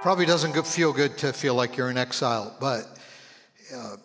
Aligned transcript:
Probably 0.00 0.26
doesn't 0.26 0.64
feel 0.64 0.92
good 0.92 1.18
to 1.18 1.32
feel 1.32 1.56
like 1.56 1.76
you're 1.76 1.90
in 1.90 1.98
exile, 1.98 2.56
but 2.60 2.86
uh, 3.74 3.96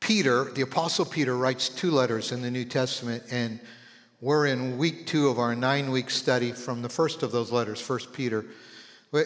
Peter, 0.00 0.50
the 0.50 0.62
Apostle 0.62 1.04
Peter, 1.04 1.36
writes 1.36 1.68
two 1.68 1.92
letters 1.92 2.32
in 2.32 2.42
the 2.42 2.50
New 2.50 2.64
Testament, 2.64 3.22
and 3.30 3.60
we're 4.20 4.46
in 4.46 4.76
week 4.76 5.06
two 5.06 5.28
of 5.28 5.38
our 5.38 5.54
nine 5.54 5.92
week 5.92 6.10
study 6.10 6.50
from 6.50 6.82
the 6.82 6.88
first 6.88 7.22
of 7.22 7.30
those 7.30 7.52
letters, 7.52 7.80
First 7.80 8.12
Peter, 8.12 8.44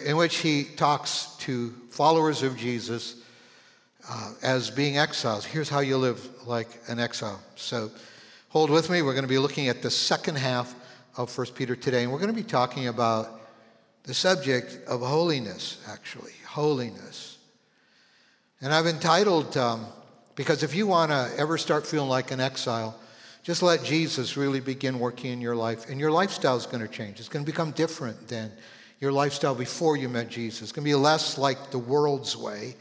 in 0.05 0.15
which 0.15 0.37
he 0.37 0.63
talks 0.63 1.35
to 1.39 1.71
followers 1.89 2.43
of 2.43 2.55
Jesus 2.55 3.23
uh, 4.07 4.33
as 4.43 4.69
being 4.69 4.99
exiles. 4.99 5.43
Here's 5.43 5.69
how 5.69 5.79
you 5.79 5.97
live 5.97 6.23
like 6.45 6.79
an 6.87 6.99
exile. 6.99 7.41
So 7.55 7.89
hold 8.49 8.69
with 8.69 8.91
me. 8.91 9.01
We're 9.01 9.13
going 9.13 9.23
to 9.23 9.27
be 9.27 9.39
looking 9.39 9.69
at 9.69 9.81
the 9.81 9.89
second 9.89 10.37
half 10.37 10.75
of 11.17 11.31
First 11.31 11.55
Peter 11.55 11.75
today, 11.75 12.03
and 12.03 12.11
we're 12.11 12.19
going 12.19 12.33
to 12.33 12.41
be 12.41 12.47
talking 12.47 12.89
about 12.89 13.38
the 14.09 14.15
subject 14.15 14.79
of 14.87 15.01
holiness, 15.01 15.77
actually, 15.87 16.31
holiness. 16.43 17.37
And 18.59 18.73
I've 18.73 18.87
entitled, 18.87 19.55
um, 19.55 19.85
because 20.33 20.63
if 20.63 20.73
you 20.73 20.87
want 20.87 21.11
to 21.11 21.31
ever 21.37 21.59
start 21.59 21.85
feeling 21.85 22.09
like 22.09 22.31
an 22.31 22.39
exile, 22.39 22.99
just 23.43 23.61
let 23.61 23.83
Jesus 23.83 24.35
really 24.35 24.61
begin 24.61 24.97
working 24.97 25.31
in 25.31 25.41
your 25.41 25.55
life, 25.55 25.91
and 25.91 25.99
your 25.99 26.09
lifestyle 26.09 26.57
is 26.57 26.65
going 26.65 26.81
to 26.81 26.87
change. 26.87 27.19
It's 27.19 27.29
going 27.29 27.45
to 27.45 27.51
become 27.51 27.69
different 27.69 28.27
than 28.27 28.51
your 28.99 29.11
lifestyle 29.11 29.53
before 29.53 29.95
you 29.95 30.09
met 30.09 30.27
Jesus. 30.27 30.63
It's 30.63 30.71
going 30.71 30.85
to 30.85 30.89
be 30.89 30.95
less 30.95 31.37
like 31.37 31.69
the 31.69 31.77
world's 31.77 32.35
way 32.35 32.77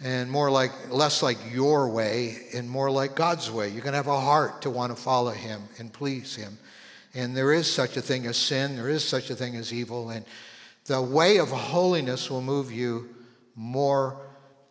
and 0.00 0.28
more 0.28 0.50
like 0.50 0.72
less 0.90 1.22
like 1.22 1.38
your 1.52 1.88
way 1.88 2.48
and 2.52 2.68
more 2.68 2.90
like 2.90 3.14
God's 3.14 3.48
way. 3.48 3.68
You're 3.68 3.84
going 3.84 3.92
to 3.92 3.98
have 3.98 4.08
a 4.08 4.20
heart 4.20 4.62
to 4.62 4.70
want 4.70 4.90
to 4.90 5.00
follow 5.00 5.30
him 5.30 5.62
and 5.78 5.92
please 5.92 6.34
him. 6.34 6.58
And 7.14 7.36
there 7.36 7.52
is 7.52 7.70
such 7.70 7.96
a 7.96 8.02
thing 8.02 8.26
as 8.26 8.36
sin, 8.36 8.76
there 8.76 8.88
is 8.88 9.02
such 9.02 9.30
a 9.30 9.34
thing 9.34 9.56
as 9.56 9.72
evil. 9.72 10.10
And 10.10 10.24
the 10.84 11.00
way 11.00 11.38
of 11.38 11.48
holiness 11.48 12.30
will 12.30 12.42
move 12.42 12.70
you 12.70 13.08
more 13.54 14.20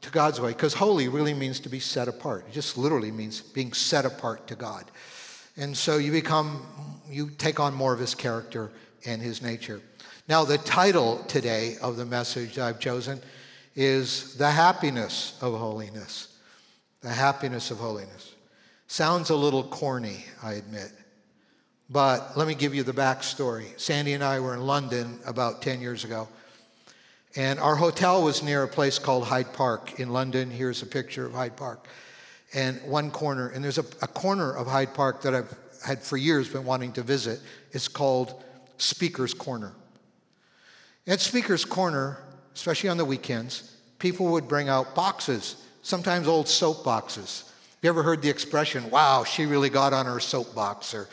to 0.01 0.11
God's 0.11 0.39
way. 0.39 0.51
Because 0.51 0.73
holy 0.73 1.07
really 1.07 1.33
means 1.33 1.59
to 1.61 1.69
be 1.69 1.79
set 1.79 2.07
apart. 2.07 2.45
It 2.47 2.53
just 2.53 2.77
literally 2.77 3.11
means 3.11 3.41
being 3.41 3.73
set 3.73 4.05
apart 4.05 4.47
to 4.47 4.55
God. 4.55 4.85
And 5.57 5.75
so 5.75 5.97
you 5.97 6.11
become, 6.11 6.65
you 7.09 7.29
take 7.29 7.59
on 7.59 7.73
more 7.73 7.93
of 7.93 7.99
his 7.99 8.13
character 8.13 8.71
and 9.05 9.21
his 9.21 9.41
nature. 9.41 9.81
Now, 10.27 10.43
the 10.43 10.57
title 10.57 11.23
today 11.27 11.77
of 11.81 11.97
the 11.97 12.05
message 12.05 12.57
I've 12.57 12.79
chosen 12.79 13.21
is 13.75 14.35
The 14.35 14.49
Happiness 14.49 15.37
of 15.41 15.57
Holiness. 15.57 16.37
The 17.01 17.09
Happiness 17.09 17.71
of 17.71 17.77
Holiness. 17.77 18.33
Sounds 18.87 19.29
a 19.29 19.35
little 19.35 19.63
corny, 19.63 20.25
I 20.41 20.53
admit. 20.53 20.91
But 21.89 22.35
let 22.35 22.47
me 22.47 22.55
give 22.55 22.73
you 22.73 22.83
the 22.83 22.93
backstory. 22.93 23.79
Sandy 23.79 24.13
and 24.13 24.23
I 24.23 24.39
were 24.39 24.53
in 24.53 24.61
London 24.61 25.19
about 25.25 25.61
10 25.61 25.81
years 25.81 26.03
ago. 26.03 26.27
And 27.35 27.59
our 27.59 27.75
hotel 27.75 28.23
was 28.23 28.41
near 28.41 28.63
a 28.63 28.67
place 28.67 28.97
called 28.97 29.25
Hyde 29.25 29.53
Park 29.53 29.99
in 29.99 30.09
London. 30.09 30.49
Here's 30.49 30.81
a 30.81 30.85
picture 30.85 31.25
of 31.25 31.33
Hyde 31.33 31.57
Park. 31.57 31.87
And 32.53 32.81
one 32.83 33.11
corner, 33.11 33.49
and 33.49 33.63
there's 33.63 33.77
a, 33.77 33.85
a 34.01 34.07
corner 34.07 34.53
of 34.53 34.67
Hyde 34.67 34.93
Park 34.93 35.21
that 35.23 35.35
I've 35.35 35.53
had 35.85 36.01
for 36.01 36.17
years 36.17 36.49
been 36.49 36.65
wanting 36.65 36.93
to 36.93 37.03
visit. 37.03 37.39
It's 37.71 37.87
called 37.87 38.41
Speaker's 38.77 39.33
Corner. 39.33 39.73
At 41.05 41.19
Speaker's 41.19 41.65
Corner, 41.65 42.17
especially 42.55 42.89
on 42.89 42.97
the 42.97 43.05
weekends, 43.05 43.75
people 43.99 44.27
would 44.27 44.47
bring 44.47 44.69
out 44.69 44.95
boxes, 44.95 45.57
sometimes 45.83 46.27
old 46.27 46.47
soap 46.47 46.83
boxes. 46.83 47.51
You 47.81 47.89
ever 47.89 48.01
heard 48.01 48.21
the 48.21 48.29
expression, 48.29 48.89
wow, 48.89 49.23
she 49.23 49.45
really 49.45 49.69
got 49.69 49.93
on 49.93 50.07
her 50.07 50.19
soapbox? 50.19 50.95
Or 50.95 51.07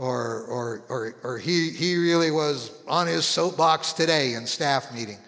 or, 0.00 0.44
or, 0.44 0.82
or, 0.88 1.14
or 1.22 1.38
he, 1.38 1.68
he 1.68 1.94
really 1.98 2.30
was 2.30 2.72
on 2.88 3.06
his 3.06 3.26
soapbox 3.26 3.92
today 3.92 4.32
in 4.32 4.46
staff 4.46 4.94
meeting. 4.94 5.18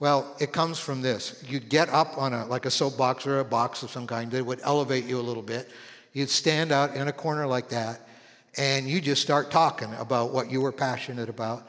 Well, 0.00 0.34
it 0.40 0.52
comes 0.52 0.80
from 0.80 1.00
this. 1.00 1.44
You'd 1.46 1.68
get 1.68 1.88
up 1.90 2.18
on 2.18 2.34
a, 2.34 2.44
like 2.46 2.66
a 2.66 2.70
soapbox 2.70 3.28
or 3.28 3.38
a 3.38 3.44
box 3.44 3.84
of 3.84 3.90
some 3.90 4.08
kind 4.08 4.28
that 4.32 4.44
would 4.44 4.58
elevate 4.64 5.04
you 5.04 5.20
a 5.20 5.22
little 5.22 5.42
bit. 5.42 5.70
You'd 6.14 6.30
stand 6.30 6.72
out 6.72 6.96
in 6.96 7.06
a 7.06 7.12
corner 7.12 7.46
like 7.46 7.68
that, 7.68 8.08
and 8.56 8.88
you 8.88 9.00
just 9.00 9.22
start 9.22 9.52
talking 9.52 9.94
about 10.00 10.32
what 10.32 10.50
you 10.50 10.60
were 10.62 10.72
passionate 10.72 11.28
about. 11.28 11.68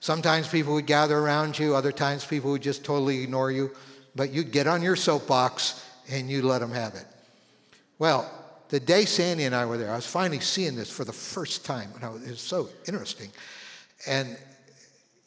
Sometimes 0.00 0.48
people 0.48 0.74
would 0.74 0.86
gather 0.86 1.16
around 1.16 1.56
you, 1.56 1.76
other 1.76 1.92
times 1.92 2.24
people 2.24 2.50
would 2.50 2.62
just 2.62 2.84
totally 2.84 3.22
ignore 3.22 3.52
you, 3.52 3.70
but 4.16 4.32
you'd 4.32 4.50
get 4.50 4.66
on 4.66 4.82
your 4.82 4.96
soapbox 4.96 5.88
and 6.10 6.28
you'd 6.28 6.44
let 6.44 6.58
them 6.58 6.72
have 6.72 6.96
it. 6.96 7.06
Well, 8.00 8.28
the 8.74 8.80
day 8.80 9.04
Sandy 9.04 9.44
and 9.44 9.54
I 9.54 9.66
were 9.66 9.78
there, 9.78 9.92
I 9.92 9.94
was 9.94 10.04
finally 10.04 10.40
seeing 10.40 10.74
this 10.74 10.90
for 10.90 11.04
the 11.04 11.12
first 11.12 11.64
time, 11.64 11.92
and 11.94 12.24
it 12.24 12.30
was 12.30 12.40
so 12.40 12.68
interesting. 12.88 13.30
And 14.04 14.36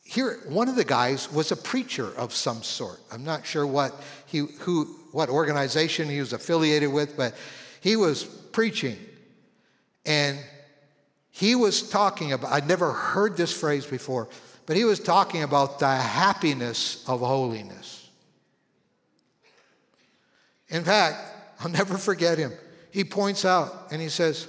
here, 0.03 0.41
one 0.50 0.68
of 0.68 0.75
the 0.75 0.84
guys 0.84 1.31
was 1.31 1.53
a 1.53 1.56
preacher 1.56 2.12
of 2.18 2.34
some 2.34 2.62
sort. 2.62 3.00
I'm 3.09 3.24
not 3.24 3.46
sure 3.46 3.66
what 3.66 4.03
he, 4.25 4.40
who, 4.59 4.84
what 5.13 5.30
organization 5.30 6.09
he 6.09 6.19
was 6.19 6.34
affiliated 6.34 6.91
with, 6.91 7.16
but 7.16 7.35
he 7.80 7.96
was 7.96 8.25
preaching, 8.25 8.97
and 10.06 10.38
he 11.31 11.56
was 11.56 11.90
talking 11.90 12.34
about. 12.34 12.52
I'd 12.52 12.68
never 12.68 12.91
heard 12.91 13.38
this 13.38 13.58
phrase 13.58 13.85
before, 13.85 14.28
but 14.66 14.75
he 14.75 14.84
was 14.84 15.00
talking 15.00 15.44
about 15.44 15.79
the 15.79 15.88
happiness 15.88 17.02
of 17.08 17.22
holiness. 17.22 18.09
In 20.68 20.84
fact, 20.84 21.18
I'll 21.62 21.69
never 21.72 21.97
forget 21.97 22.38
him 22.38 22.52
he 22.97 23.03
points 23.03 23.46
out 23.46 23.90
and 23.91 24.02
he 24.02 24.09
says, 24.09 24.47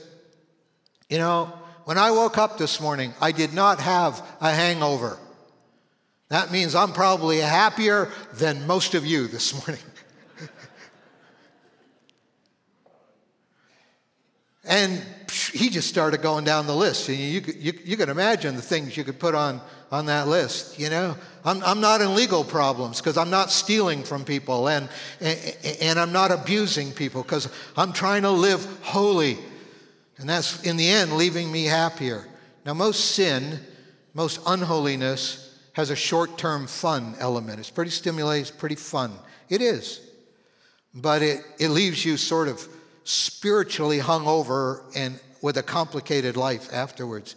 You 1.10 1.18
know, 1.18 1.52
when 1.84 1.98
I 1.98 2.12
woke 2.12 2.38
up 2.38 2.56
this 2.56 2.80
morning, 2.80 3.12
I 3.20 3.30
did 3.30 3.52
not 3.52 3.78
have 3.78 4.22
a 4.40 4.50
hangover. 4.50 5.18
That 6.30 6.50
means 6.50 6.74
I'm 6.74 6.94
probably 6.94 7.40
happier 7.40 8.10
than 8.32 8.66
most 8.66 8.94
of 8.94 9.04
you 9.04 9.28
this 9.28 9.52
morning. 9.52 9.84
and 14.64 15.02
he 15.58 15.70
just 15.70 15.88
started 15.88 16.22
going 16.22 16.44
down 16.44 16.68
the 16.68 16.74
list. 16.74 17.08
And 17.08 17.18
you, 17.18 17.42
you, 17.58 17.72
you 17.84 17.96
can 17.96 18.08
imagine 18.08 18.54
the 18.54 18.62
things 18.62 18.96
you 18.96 19.02
could 19.02 19.18
put 19.18 19.34
on, 19.34 19.60
on 19.90 20.06
that 20.06 20.28
list, 20.28 20.78
you 20.78 20.88
know. 20.88 21.16
I'm, 21.44 21.62
I'm 21.64 21.80
not 21.80 22.00
in 22.00 22.14
legal 22.14 22.44
problems 22.44 22.98
because 22.98 23.16
I'm 23.16 23.30
not 23.30 23.50
stealing 23.50 24.04
from 24.04 24.24
people 24.24 24.68
and, 24.68 24.88
and, 25.20 25.56
and 25.80 25.98
I'm 25.98 26.12
not 26.12 26.30
abusing 26.30 26.92
people 26.92 27.22
because 27.22 27.48
I'm 27.76 27.92
trying 27.92 28.22
to 28.22 28.30
live 28.30 28.64
holy. 28.82 29.36
And 30.18 30.28
that's, 30.28 30.62
in 30.62 30.76
the 30.76 30.88
end, 30.88 31.14
leaving 31.14 31.50
me 31.50 31.64
happier. 31.64 32.24
Now, 32.64 32.74
most 32.74 33.16
sin, 33.16 33.58
most 34.14 34.40
unholiness 34.46 35.58
has 35.72 35.90
a 35.90 35.96
short 35.96 36.38
term 36.38 36.68
fun 36.68 37.16
element. 37.18 37.58
It's 37.58 37.70
pretty 37.70 37.90
stimulating, 37.90 38.42
it's 38.42 38.50
pretty 38.52 38.76
fun. 38.76 39.12
It 39.48 39.60
is. 39.60 40.00
But 40.94 41.22
it, 41.22 41.40
it 41.58 41.70
leaves 41.70 42.04
you 42.04 42.16
sort 42.16 42.46
of 42.46 42.66
spiritually 43.02 43.98
hung 43.98 44.26
over 44.26 44.84
and 44.94 45.18
with 45.42 45.56
a 45.56 45.62
complicated 45.62 46.36
life 46.36 46.72
afterwards. 46.72 47.36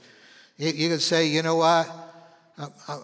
You, 0.58 0.70
you 0.70 0.90
could 0.90 1.02
say, 1.02 1.28
you 1.28 1.42
know 1.42 1.56
what? 1.56 1.90
I, 2.58 3.00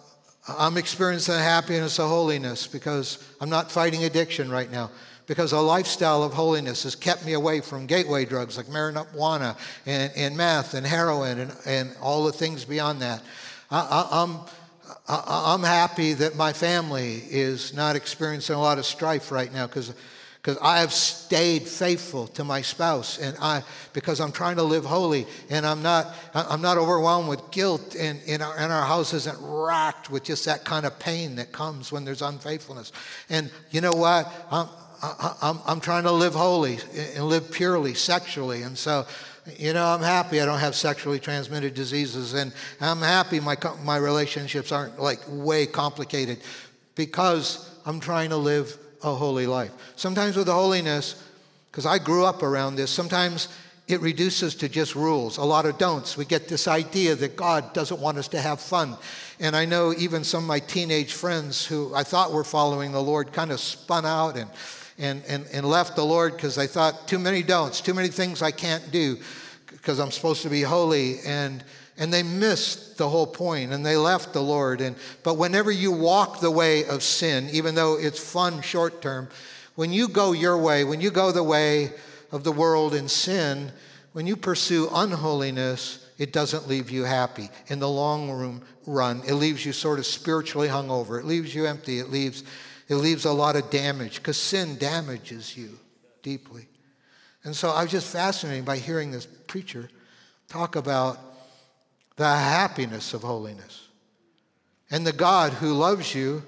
I'm 0.48 0.76
experiencing 0.76 1.34
the 1.34 1.40
happiness 1.40 1.98
of 1.98 2.08
holiness 2.08 2.66
because 2.66 3.22
I'm 3.40 3.50
not 3.50 3.70
fighting 3.70 4.04
addiction 4.04 4.50
right 4.50 4.70
now. 4.70 4.90
Because 5.26 5.52
a 5.52 5.60
lifestyle 5.60 6.22
of 6.22 6.32
holiness 6.32 6.84
has 6.84 6.94
kept 6.94 7.26
me 7.26 7.34
away 7.34 7.60
from 7.60 7.84
gateway 7.84 8.24
drugs 8.24 8.56
like 8.56 8.66
marijuana 8.66 9.58
and, 9.84 10.10
and 10.16 10.34
meth 10.34 10.72
and 10.72 10.86
heroin 10.86 11.40
and, 11.40 11.56
and 11.66 11.94
all 12.00 12.24
the 12.24 12.32
things 12.32 12.64
beyond 12.64 13.02
that. 13.02 13.22
I, 13.70 14.08
I'm, 14.10 14.38
I'm 15.06 15.62
happy 15.62 16.14
that 16.14 16.36
my 16.36 16.54
family 16.54 17.22
is 17.28 17.74
not 17.74 17.94
experiencing 17.94 18.56
a 18.56 18.60
lot 18.60 18.78
of 18.78 18.86
strife 18.86 19.30
right 19.30 19.52
now 19.52 19.66
because 19.66 19.92
because 20.42 20.56
I 20.62 20.80
have 20.80 20.92
stayed 20.92 21.66
faithful 21.66 22.28
to 22.28 22.44
my 22.44 22.62
spouse 22.62 23.18
and 23.18 23.36
I 23.40 23.62
because 23.92 24.20
I'm 24.20 24.32
trying 24.32 24.56
to 24.56 24.62
live 24.62 24.84
holy 24.84 25.26
and 25.50 25.66
I'm 25.66 25.82
not 25.82 26.14
I'm 26.34 26.62
not 26.62 26.78
overwhelmed 26.78 27.28
with 27.28 27.50
guilt 27.50 27.96
and, 27.96 28.20
and, 28.26 28.42
our, 28.42 28.56
and 28.56 28.72
our 28.72 28.86
house 28.86 29.12
isn't 29.12 29.36
racked 29.40 30.10
with 30.10 30.24
just 30.24 30.44
that 30.44 30.64
kind 30.64 30.86
of 30.86 30.98
pain 30.98 31.36
that 31.36 31.52
comes 31.52 31.90
when 31.90 32.04
there's 32.04 32.22
unfaithfulness. 32.22 32.92
And 33.28 33.50
you 33.70 33.80
know 33.80 33.92
what? 33.92 34.32
I'm, 34.50 34.68
I'm, 35.02 35.58
I'm 35.66 35.80
trying 35.80 36.04
to 36.04 36.12
live 36.12 36.34
holy 36.34 36.78
and 37.14 37.24
live 37.24 37.50
purely 37.52 37.94
sexually. 37.94 38.62
And 38.62 38.76
so, 38.76 39.06
you 39.56 39.72
know, 39.72 39.84
I'm 39.84 40.02
happy 40.02 40.40
I 40.40 40.46
don't 40.46 40.58
have 40.58 40.74
sexually 40.74 41.18
transmitted 41.18 41.74
diseases. 41.74 42.34
And 42.34 42.52
I'm 42.80 43.00
happy 43.00 43.40
my, 43.40 43.56
my 43.82 43.96
relationships 43.96 44.72
aren't 44.72 45.00
like 45.00 45.20
way 45.28 45.66
complicated 45.66 46.38
because 46.94 47.70
I'm 47.86 48.00
trying 48.00 48.30
to 48.30 48.36
live 48.36 48.76
a 49.02 49.14
holy 49.14 49.46
life. 49.46 49.70
Sometimes 49.96 50.36
with 50.36 50.48
holiness, 50.48 51.22
because 51.70 51.86
I 51.86 51.98
grew 51.98 52.24
up 52.24 52.42
around 52.42 52.76
this, 52.76 52.90
sometimes 52.90 53.48
it 53.86 54.00
reduces 54.00 54.54
to 54.56 54.68
just 54.68 54.94
rules, 54.94 55.38
a 55.38 55.44
lot 55.44 55.64
of 55.64 55.78
don'ts. 55.78 56.16
We 56.16 56.26
get 56.26 56.46
this 56.46 56.68
idea 56.68 57.14
that 57.16 57.36
God 57.36 57.72
doesn't 57.72 58.00
want 58.00 58.18
us 58.18 58.28
to 58.28 58.40
have 58.40 58.60
fun. 58.60 58.96
And 59.40 59.56
I 59.56 59.64
know 59.64 59.94
even 59.96 60.24
some 60.24 60.44
of 60.44 60.48
my 60.48 60.60
teenage 60.60 61.14
friends 61.14 61.64
who 61.64 61.94
I 61.94 62.02
thought 62.02 62.32
were 62.32 62.44
following 62.44 62.92
the 62.92 63.02
Lord 63.02 63.32
kind 63.32 63.50
of 63.50 63.60
spun 63.60 64.04
out 64.04 64.36
and, 64.36 64.50
and, 64.98 65.22
and, 65.26 65.46
and 65.52 65.66
left 65.66 65.96
the 65.96 66.04
Lord 66.04 66.34
because 66.34 66.54
they 66.54 66.66
thought 66.66 67.08
too 67.08 67.18
many 67.18 67.42
don'ts, 67.42 67.80
too 67.80 67.94
many 67.94 68.08
things 68.08 68.42
I 68.42 68.50
can't 68.50 68.90
do 68.90 69.16
because 69.70 70.00
I'm 70.00 70.10
supposed 70.10 70.42
to 70.42 70.50
be 70.50 70.62
holy. 70.62 71.20
And, 71.20 71.64
and 71.98 72.12
they 72.12 72.22
missed 72.22 72.96
the 72.96 73.08
whole 73.08 73.26
point 73.26 73.72
and 73.72 73.84
they 73.84 73.96
left 73.96 74.32
the 74.32 74.42
Lord. 74.42 74.80
And, 74.80 74.96
but 75.24 75.34
whenever 75.34 75.70
you 75.70 75.90
walk 75.90 76.40
the 76.40 76.50
way 76.50 76.84
of 76.84 77.02
sin, 77.02 77.48
even 77.52 77.74
though 77.74 77.98
it's 77.98 78.18
fun 78.18 78.62
short 78.62 79.02
term, 79.02 79.28
when 79.74 79.92
you 79.92 80.08
go 80.08 80.32
your 80.32 80.56
way, 80.56 80.84
when 80.84 81.00
you 81.00 81.10
go 81.10 81.32
the 81.32 81.42
way 81.42 81.92
of 82.30 82.44
the 82.44 82.52
world 82.52 82.94
in 82.94 83.08
sin, 83.08 83.72
when 84.12 84.26
you 84.26 84.36
pursue 84.36 84.88
unholiness, 84.92 86.06
it 86.18 86.32
doesn't 86.32 86.68
leave 86.68 86.90
you 86.90 87.04
happy. 87.04 87.48
In 87.66 87.78
the 87.78 87.88
long 87.88 88.62
run, 88.86 89.22
it 89.26 89.34
leaves 89.34 89.64
you 89.64 89.72
sort 89.72 89.98
of 89.98 90.06
spiritually 90.06 90.68
hungover. 90.68 91.18
It 91.18 91.26
leaves 91.26 91.54
you 91.54 91.66
empty. 91.66 91.98
It 91.98 92.10
leaves, 92.10 92.44
it 92.88 92.96
leaves 92.96 93.24
a 93.24 93.32
lot 93.32 93.56
of 93.56 93.70
damage 93.70 94.16
because 94.16 94.36
sin 94.36 94.76
damages 94.78 95.56
you 95.56 95.78
deeply. 96.22 96.68
And 97.44 97.54
so 97.54 97.70
I 97.70 97.82
was 97.82 97.92
just 97.92 98.12
fascinated 98.12 98.64
by 98.64 98.78
hearing 98.78 99.10
this 99.10 99.26
preacher 99.26 99.88
talk 100.48 100.76
about 100.76 101.27
the 102.18 102.26
happiness 102.26 103.14
of 103.14 103.22
holiness 103.22 103.88
and 104.90 105.06
the 105.06 105.12
God 105.12 105.52
who 105.52 105.72
loves 105.72 106.14
you. 106.14 106.42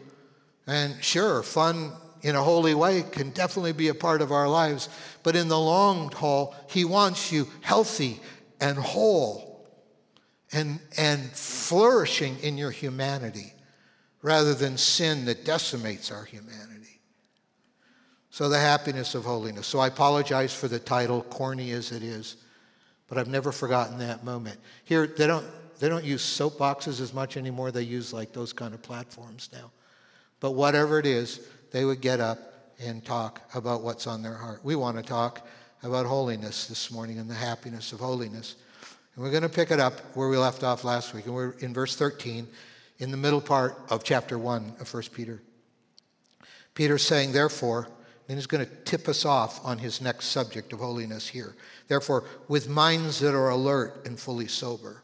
And 0.66 1.02
sure, 1.02 1.42
fun 1.42 1.92
in 2.22 2.36
a 2.36 2.42
holy 2.42 2.74
way 2.74 3.02
can 3.02 3.30
definitely 3.30 3.72
be 3.72 3.88
a 3.88 3.94
part 3.94 4.20
of 4.20 4.30
our 4.30 4.48
lives, 4.48 4.88
but 5.22 5.36
in 5.36 5.48
the 5.48 5.58
long 5.58 6.12
haul, 6.12 6.54
He 6.68 6.84
wants 6.84 7.32
you 7.32 7.48
healthy 7.62 8.20
and 8.60 8.76
whole 8.76 9.66
and, 10.52 10.80
and 10.98 11.30
flourishing 11.30 12.36
in 12.40 12.58
your 12.58 12.72
humanity 12.72 13.52
rather 14.22 14.54
than 14.54 14.76
sin 14.76 15.24
that 15.26 15.44
decimates 15.44 16.10
our 16.10 16.24
humanity. 16.24 17.00
So, 18.30 18.48
the 18.48 18.58
happiness 18.58 19.14
of 19.14 19.24
holiness. 19.24 19.66
So, 19.66 19.78
I 19.78 19.86
apologize 19.86 20.54
for 20.54 20.68
the 20.68 20.78
title, 20.78 21.22
corny 21.22 21.70
as 21.72 21.90
it 21.92 22.02
is, 22.02 22.36
but 23.10 23.18
I've 23.18 23.28
never 23.28 23.52
forgotten 23.52 23.98
that 23.98 24.24
moment. 24.24 24.58
Here, 24.84 25.06
they 25.06 25.26
don't, 25.26 25.44
they 25.80 25.88
don't 25.88 26.04
use 26.04 26.22
soapboxes 26.22 27.00
as 27.00 27.12
much 27.12 27.36
anymore, 27.36 27.72
they 27.72 27.82
use 27.82 28.14
like 28.14 28.32
those 28.32 28.54
kind 28.54 28.72
of 28.72 28.80
platforms 28.80 29.50
now. 29.52 29.72
But 30.38 30.52
whatever 30.52 30.98
it 30.98 31.04
is, 31.04 31.46
they 31.72 31.84
would 31.84 32.00
get 32.00 32.20
up 32.20 32.38
and 32.78 33.04
talk 33.04 33.42
about 33.54 33.82
what's 33.82 34.06
on 34.06 34.22
their 34.22 34.34
heart. 34.34 34.60
We 34.62 34.76
want 34.76 34.96
to 34.96 35.02
talk 35.02 35.46
about 35.82 36.06
holiness 36.06 36.68
this 36.68 36.90
morning 36.90 37.18
and 37.18 37.28
the 37.28 37.34
happiness 37.34 37.92
of 37.92 37.98
holiness. 37.98 38.54
And 39.14 39.24
we're 39.24 39.32
going 39.32 39.42
to 39.42 39.48
pick 39.48 39.72
it 39.72 39.80
up 39.80 40.00
where 40.14 40.28
we 40.28 40.36
left 40.36 40.62
off 40.62 40.84
last 40.84 41.12
week. 41.12 41.26
And 41.26 41.34
we're 41.34 41.52
in 41.58 41.74
verse 41.74 41.96
13, 41.96 42.46
in 43.00 43.10
the 43.10 43.16
middle 43.16 43.40
part 43.40 43.76
of 43.90 44.04
chapter 44.04 44.38
1 44.38 44.76
of 44.78 44.94
1 44.94 45.02
Peter. 45.12 45.42
Peter's 46.74 47.02
saying, 47.04 47.32
therefore, 47.32 47.88
and 48.30 48.38
he's 48.38 48.46
going 48.46 48.64
to 48.64 48.72
tip 48.84 49.08
us 49.08 49.24
off 49.24 49.60
on 49.66 49.76
his 49.76 50.00
next 50.00 50.26
subject 50.26 50.72
of 50.72 50.78
holiness 50.78 51.26
here. 51.26 51.56
Therefore, 51.88 52.22
with 52.46 52.68
minds 52.68 53.18
that 53.18 53.34
are 53.34 53.48
alert 53.48 54.06
and 54.06 54.16
fully 54.16 54.46
sober, 54.46 55.02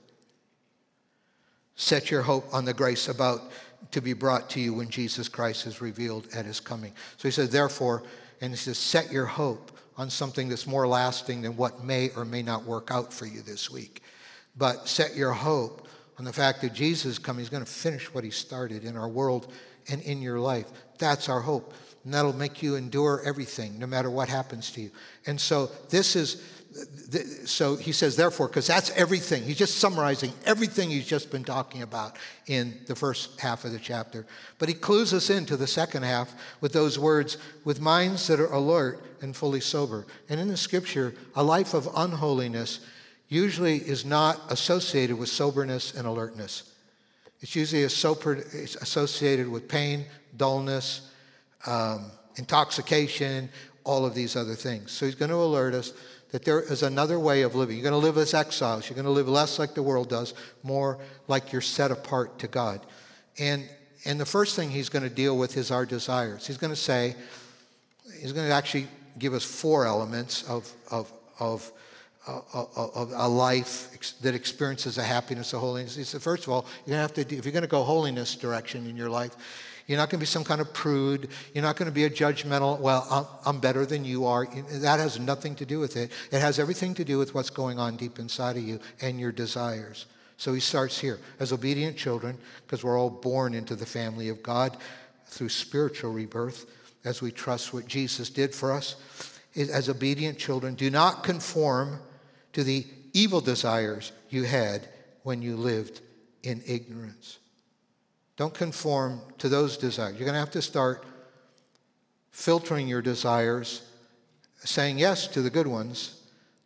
set 1.75 2.09
your 2.09 2.23
hope 2.23 2.47
on 2.55 2.65
the 2.65 2.73
grace 2.73 3.09
about 3.09 3.51
to 3.91 4.01
be 4.01 4.13
brought 4.13 4.49
to 4.51 4.61
you 4.61 4.75
when 4.75 4.89
Jesus 4.89 5.29
Christ 5.29 5.67
is 5.67 5.81
revealed 5.81 6.29
at 6.37 6.45
his 6.45 6.61
coming. 6.61 6.93
So 7.17 7.27
he 7.27 7.33
says, 7.33 7.51
therefore, 7.51 8.05
and 8.41 8.53
he 8.53 8.57
says, 8.57 8.79
set 8.79 9.11
your 9.11 9.27
hope 9.27 9.77
on 9.97 10.09
something 10.09 10.49
that's 10.49 10.69
more 10.69 10.87
lasting 10.87 11.43
than 11.43 11.57
what 11.57 11.83
may 11.83 12.11
or 12.11 12.25
may 12.25 12.43
not 12.43 12.63
work 12.63 12.93
out 12.93 13.13
for 13.13 13.27
you 13.27 13.43
this 13.43 13.69
week. 13.69 14.03
But 14.57 14.87
set 14.87 15.17
your 15.17 15.33
hope 15.33 15.86
on 16.19 16.25
the 16.25 16.33
fact 16.33 16.61
that 16.63 16.73
Jesus 16.73 17.05
is 17.13 17.19
coming. 17.19 17.41
He's 17.41 17.51
going 17.51 17.65
to 17.65 17.71
finish 17.71 18.13
what 18.13 18.25
he 18.25 18.31
started 18.31 18.85
in 18.85 18.97
our 18.97 19.09
world 19.09 19.53
and 19.89 20.01
in 20.03 20.23
your 20.23 20.41
life. 20.41 20.67
That's 20.99 21.29
our 21.29 21.41
hope. 21.41 21.75
And 22.05 22.15
that'll 22.15 22.33
make 22.33 22.63
you 22.63 22.77
endure 22.77 23.21
everything, 23.25 23.79
no 23.79 23.87
matter 23.87 24.11
what 24.11 24.29
happens 24.29 24.71
to 24.73 24.81
you. 24.81 24.91
And 25.27 25.41
so 25.41 25.71
this 25.91 26.17
is 26.17 26.43
so 27.47 27.77
he 27.77 27.93
says, 27.93 28.17
therefore, 28.17 28.49
because 28.49 28.67
that's 28.67 28.91
everything. 28.91 29.43
He's 29.43 29.57
just 29.57 29.79
summarizing 29.79 30.33
everything 30.45 30.91
he's 30.91 31.07
just 31.07 31.31
been 31.31 31.45
talking 31.45 31.83
about 31.83 32.17
in 32.47 32.79
the 32.87 32.95
first 32.95 33.41
half 33.41 33.65
of 33.65 33.73
the 33.73 33.79
chapter. 33.79 34.27
But 34.59 34.69
he 34.69 34.75
clues 34.75 35.15
us 35.15 35.31
into 35.31 35.57
the 35.57 35.67
second 35.67 36.03
half 36.03 36.35
with 36.61 36.73
those 36.73 36.99
words, 36.99 37.39
with 37.65 37.81
minds 37.81 38.27
that 38.27 38.41
are 38.41 38.53
alert 38.53 39.03
and 39.23 39.35
fully 39.35 39.61
sober. 39.61 40.07
And 40.29 40.39
in 40.39 40.49
the 40.49 40.57
scripture, 40.57 41.15
a 41.35 41.43
life 41.43 41.73
of 41.73 41.89
unholiness 41.97 42.81
usually 43.29 43.77
is 43.77 44.05
not 44.05 44.41
associated 44.51 45.19
with 45.19 45.29
soberness 45.29 45.95
and 45.95 46.07
alertness. 46.07 46.73
It's 47.41 47.55
usually 47.55 47.83
associated 47.83 49.49
with 49.49 49.69
pain, 49.69 50.07
dullness, 50.37 51.11
um, 51.67 52.11
intoxication, 52.37 53.49
all 53.85 54.05
of 54.05 54.15
these 54.15 54.37
other 54.37 54.55
things. 54.55 54.93
So 54.93 55.07
he's 55.07 55.15
going 55.15 55.31
to 55.31 55.37
alert 55.37 55.75
us 55.75 55.93
that 56.31 56.45
there 56.45 56.61
is 56.61 56.83
another 56.83 57.19
way 57.19 57.43
of 57.43 57.55
living. 57.55 57.77
You're 57.77 57.89
going 57.89 58.01
to 58.01 58.05
live 58.05 58.19
as 58.19 58.35
exiles. 58.35 58.89
You're 58.89 58.97
going 58.97 59.07
to 59.07 59.11
live 59.11 59.29
less 59.29 59.59
like 59.59 59.75
the 59.75 59.83
world 59.83 60.09
does, 60.09 60.35
more 60.63 60.99
like 61.29 61.53
you're 61.53 61.61
set 61.61 61.91
apart 61.91 62.39
to 62.41 62.49
God. 62.49 62.81
And, 63.39 63.69
and 64.05 64.21
the 64.21 64.27
first 64.27 64.57
thing 64.57 64.71
he's 64.71 64.89
going 64.89 65.05
to 65.05 65.15
deal 65.15 65.39
with 65.39 65.57
is 65.57 65.71
our 65.71 65.87
desires. 65.87 66.47
He's 66.47 66.59
going 66.59 66.73
to 66.73 66.77
say, 66.77 67.15
he's 68.21 68.33
going 68.33 68.49
to 68.49 68.55
actually 68.55 68.89
give 69.19 69.35
us 69.35 69.45
four 69.45 69.87
elements 69.87 70.43
of, 70.49 70.71
of, 70.91 71.13
of, 71.39 71.71
of, 72.27 72.71
of 72.77 73.13
a 73.15 73.29
life 73.29 74.19
that 74.21 74.35
experiences 74.35 74.99
a 74.99 75.03
happiness 75.03 75.53
of 75.53 75.61
holiness. 75.61 75.95
He 75.95 76.05
said, 76.05 76.23
first 76.23 76.45
of 76.45 76.53
all, 76.53 76.67
you're 76.85 76.97
going 76.97 77.09
to 77.09 77.21
have 77.21 77.29
to, 77.29 77.37
if 77.37 77.45
you're 77.45 77.53
going 77.53 77.63
to 77.63 77.69
go 77.69 77.83
holiness 77.83 78.35
direction 78.35 78.87
in 78.87 78.97
your 78.97 79.11
life, 79.11 79.37
you're 79.87 79.99
not 79.99 80.11
going 80.11 80.19
to 80.19 80.23
be 80.23 80.27
some 80.27 80.43
kind 80.43 80.61
of 80.61 80.75
prude. 80.75 81.29
You're 81.55 81.63
not 81.63 81.77
going 81.77 81.87
to 81.87 81.95
be 81.95 82.05
a 82.05 82.11
judgmental, 82.11 82.81
well, 82.81 83.41
I'm, 83.47 83.61
better 83.61 83.87
than 83.87 84.05
you 84.05 84.27
are. 84.27 84.45
That 84.47 84.99
has 84.99 85.21
nothing 85.21 85.55
to 85.57 85.65
do 85.65 85.79
with 85.79 85.97
it. 85.97 86.11
It 86.33 86.41
has 86.41 86.59
everything 86.59 86.93
to 86.95 87.05
do 87.05 87.19
with 87.19 87.35
what's 87.35 87.51
going 87.51 87.79
on 87.79 87.97
deep 87.97 88.19
inside 88.19 88.57
of 88.57 88.65
you 88.65 88.81
and 89.01 89.21
your 89.21 89.31
desires. 89.31 90.07
So 90.39 90.53
he 90.53 90.61
starts 90.61 90.99
here 90.99 91.21
as 91.39 91.53
obedient 91.53 91.97
children, 91.97 92.37
because 92.67 92.83
we're 92.83 92.99
all 92.99 93.11
born 93.11 93.55
into 93.55 93.77
the 93.77 93.87
family 93.87 94.29
of 94.29 94.43
God 94.43 94.77
through 95.29 95.51
spiritual 95.51 96.13
rebirth 96.13 96.67
as 97.05 97.23
we 97.23 97.31
trust 97.31 97.73
what 97.73 97.87
Jesus 97.87 98.29
did 98.29 98.53
for 98.53 98.73
us. 98.73 98.97
As 99.55 99.89
obedient 99.89 100.37
children, 100.37 100.75
do 100.75 100.91
not 100.91 101.23
conform 101.23 102.01
to 102.57 102.65
the 102.65 102.87
evil 103.13 103.43
desires 103.43 104.13
you 104.31 104.45
had 104.45 104.89
when 105.25 105.43
you 105.43 105.57
lived 105.57 106.01
in 106.43 106.63
ignorance. 106.67 107.37
Don't 108.39 108.55
conform 108.55 109.21
to 109.37 109.51
those 109.51 109.77
desires. 109.77 110.15
You're 110.15 110.25
going 110.25 110.33
to 110.33 110.41
have 110.41 110.53
to 110.53 110.63
start 110.63 111.05
filtering 112.31 112.89
your 112.89 113.03
desires, 113.03 113.83
saying 114.65 114.99
yes 114.99 115.27
to 115.29 115.43
the 115.43 115.51
good 115.51 115.67
ones 115.67 116.19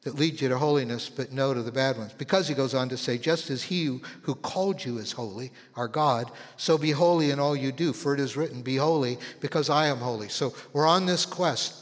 that 0.02 0.14
lead 0.14 0.40
you 0.40 0.48
to 0.48 0.58
holiness, 0.58 1.08
but 1.08 1.32
no 1.32 1.52
to 1.52 1.60
the 1.60 1.72
bad 1.72 1.98
ones. 1.98 2.12
Because 2.16 2.46
he 2.46 2.54
goes 2.54 2.72
on 2.72 2.88
to 2.88 2.96
say, 2.96 3.18
just 3.18 3.50
as 3.50 3.64
he 3.64 3.98
who 4.22 4.36
called 4.36 4.84
you 4.84 4.98
is 4.98 5.10
holy, 5.10 5.50
our 5.74 5.88
God, 5.88 6.30
so 6.56 6.78
be 6.78 6.92
holy 6.92 7.32
in 7.32 7.40
all 7.40 7.56
you 7.56 7.72
do, 7.72 7.92
for 7.92 8.14
it 8.14 8.20
is 8.20 8.36
written, 8.36 8.62
Be 8.62 8.76
holy, 8.76 9.18
because 9.40 9.68
I 9.68 9.88
am 9.88 9.98
holy. 9.98 10.28
So 10.28 10.54
we're 10.72 10.86
on 10.86 11.04
this 11.04 11.26
quest 11.26 11.79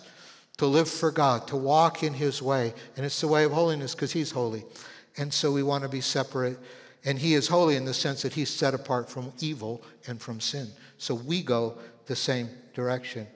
to 0.58 0.66
live 0.66 0.88
for 0.88 1.10
God, 1.10 1.48
to 1.48 1.56
walk 1.56 2.02
in 2.02 2.12
his 2.12 2.42
way, 2.42 2.74
and 2.96 3.06
it's 3.06 3.20
the 3.20 3.28
way 3.28 3.44
of 3.44 3.52
holiness 3.52 3.94
because 3.94 4.12
he's 4.12 4.30
holy. 4.30 4.64
And 5.16 5.32
so 5.32 5.50
we 5.50 5.62
want 5.62 5.82
to 5.82 5.88
be 5.88 6.00
separate 6.00 6.58
and 7.04 7.18
he 7.18 7.34
is 7.34 7.48
holy 7.48 7.76
in 7.76 7.84
the 7.84 7.94
sense 7.94 8.22
that 8.22 8.34
he's 8.34 8.50
set 8.50 8.74
apart 8.74 9.08
from 9.08 9.32
evil 9.40 9.82
and 10.06 10.20
from 10.20 10.40
sin. 10.40 10.68
So 10.98 11.14
we 11.14 11.42
go 11.42 11.78
the 12.06 12.16
same 12.16 12.48
direction. 12.74 13.26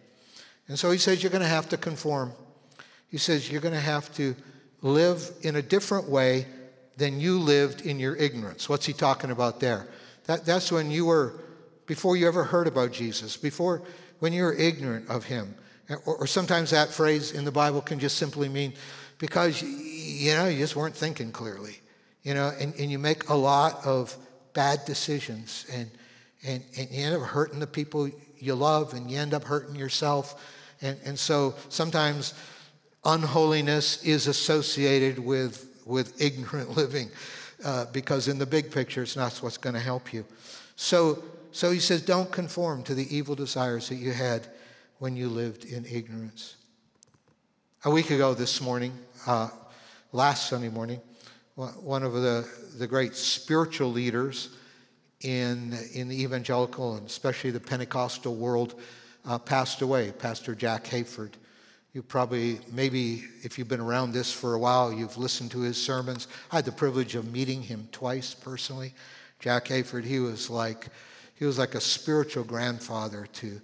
And 0.68 0.78
so 0.78 0.90
he 0.90 0.98
says, 0.98 1.22
You're 1.22 1.30
going 1.30 1.42
to 1.42 1.48
have 1.48 1.68
to 1.70 1.76
conform. 1.76 2.32
He 3.08 3.18
says, 3.18 3.50
You're 3.50 3.60
going 3.60 3.74
to 3.74 3.80
have 3.80 4.12
to 4.16 4.34
live 4.82 5.30
in 5.42 5.56
a 5.56 5.62
different 5.62 6.08
way 6.08 6.46
than 6.96 7.20
you 7.20 7.38
lived 7.38 7.82
in 7.82 7.98
your 7.98 8.16
ignorance. 8.16 8.68
What's 8.68 8.86
he 8.86 8.92
talking 8.92 9.30
about 9.30 9.60
there? 9.60 9.88
That, 10.26 10.44
that's 10.44 10.70
when 10.70 10.90
you 10.90 11.06
were, 11.06 11.40
before 11.86 12.16
you 12.16 12.28
ever 12.28 12.44
heard 12.44 12.66
about 12.66 12.92
Jesus, 12.92 13.36
before 13.36 13.82
when 14.18 14.32
you 14.32 14.42
were 14.42 14.54
ignorant 14.54 15.08
of 15.08 15.24
him. 15.24 15.54
Or, 16.06 16.16
or 16.16 16.26
sometimes 16.26 16.70
that 16.70 16.90
phrase 16.90 17.32
in 17.32 17.44
the 17.44 17.52
Bible 17.52 17.80
can 17.80 17.98
just 17.98 18.16
simply 18.16 18.48
mean 18.48 18.74
because, 19.18 19.62
you 19.62 20.34
know, 20.34 20.46
you 20.46 20.58
just 20.58 20.76
weren't 20.76 20.96
thinking 20.96 21.32
clearly 21.32 21.82
you 22.22 22.34
know, 22.34 22.52
and, 22.58 22.74
and 22.78 22.90
you 22.90 22.98
make 22.98 23.28
a 23.28 23.34
lot 23.34 23.84
of 23.84 24.16
bad 24.52 24.84
decisions 24.84 25.66
and, 25.72 25.90
and, 26.46 26.62
and 26.76 26.90
you 26.90 27.04
end 27.04 27.16
up 27.16 27.22
hurting 27.22 27.58
the 27.58 27.66
people 27.66 28.08
you 28.38 28.54
love 28.54 28.94
and 28.94 29.10
you 29.10 29.18
end 29.18 29.34
up 29.34 29.44
hurting 29.44 29.74
yourself. 29.74 30.40
And, 30.82 30.98
and 31.04 31.18
so 31.18 31.54
sometimes 31.68 32.34
unholiness 33.04 34.04
is 34.04 34.28
associated 34.28 35.18
with, 35.18 35.68
with 35.84 36.20
ignorant 36.20 36.70
living 36.76 37.10
uh, 37.64 37.86
because 37.92 38.28
in 38.28 38.38
the 38.38 38.46
big 38.46 38.70
picture, 38.70 39.02
it's 39.02 39.16
not 39.16 39.36
what's 39.38 39.58
going 39.58 39.74
to 39.74 39.80
help 39.80 40.12
you. 40.12 40.24
So, 40.76 41.22
so 41.50 41.70
he 41.70 41.80
says, 41.80 42.02
don't 42.02 42.30
conform 42.30 42.82
to 42.84 42.94
the 42.94 43.14
evil 43.14 43.34
desires 43.34 43.88
that 43.88 43.96
you 43.96 44.12
had 44.12 44.46
when 45.02 45.16
you 45.16 45.28
lived 45.28 45.64
in 45.64 45.84
ignorance. 45.84 46.54
A 47.84 47.90
week 47.90 48.10
ago 48.10 48.34
this 48.34 48.60
morning, 48.60 48.96
uh, 49.26 49.48
last 50.12 50.48
Sunday 50.48 50.68
morning, 50.68 51.00
one 51.56 52.04
of 52.04 52.12
the, 52.12 52.48
the 52.78 52.86
great 52.86 53.16
spiritual 53.16 53.90
leaders 53.90 54.50
in, 55.22 55.76
in 55.92 56.06
the 56.06 56.22
evangelical 56.22 56.94
and 56.94 57.04
especially 57.04 57.50
the 57.50 57.58
Pentecostal 57.58 58.36
world, 58.36 58.80
uh, 59.26 59.40
passed 59.40 59.82
away, 59.82 60.12
Pastor 60.12 60.54
Jack 60.54 60.84
Hayford. 60.84 61.32
You 61.94 62.04
probably, 62.04 62.60
maybe 62.70 63.24
if 63.42 63.58
you've 63.58 63.66
been 63.66 63.80
around 63.80 64.12
this 64.12 64.32
for 64.32 64.54
a 64.54 64.58
while, 64.60 64.92
you've 64.92 65.18
listened 65.18 65.50
to 65.50 65.62
his 65.62 65.84
sermons. 65.84 66.28
I 66.52 66.54
had 66.54 66.64
the 66.64 66.70
privilege 66.70 67.16
of 67.16 67.32
meeting 67.32 67.60
him 67.60 67.88
twice 67.90 68.34
personally. 68.34 68.94
Jack 69.40 69.64
Hayford, 69.64 70.04
he 70.04 70.20
was 70.20 70.48
like, 70.48 70.86
he 71.34 71.44
was 71.44 71.58
like 71.58 71.74
a 71.74 71.80
spiritual 71.80 72.44
grandfather 72.44 73.26
to, 73.32 73.60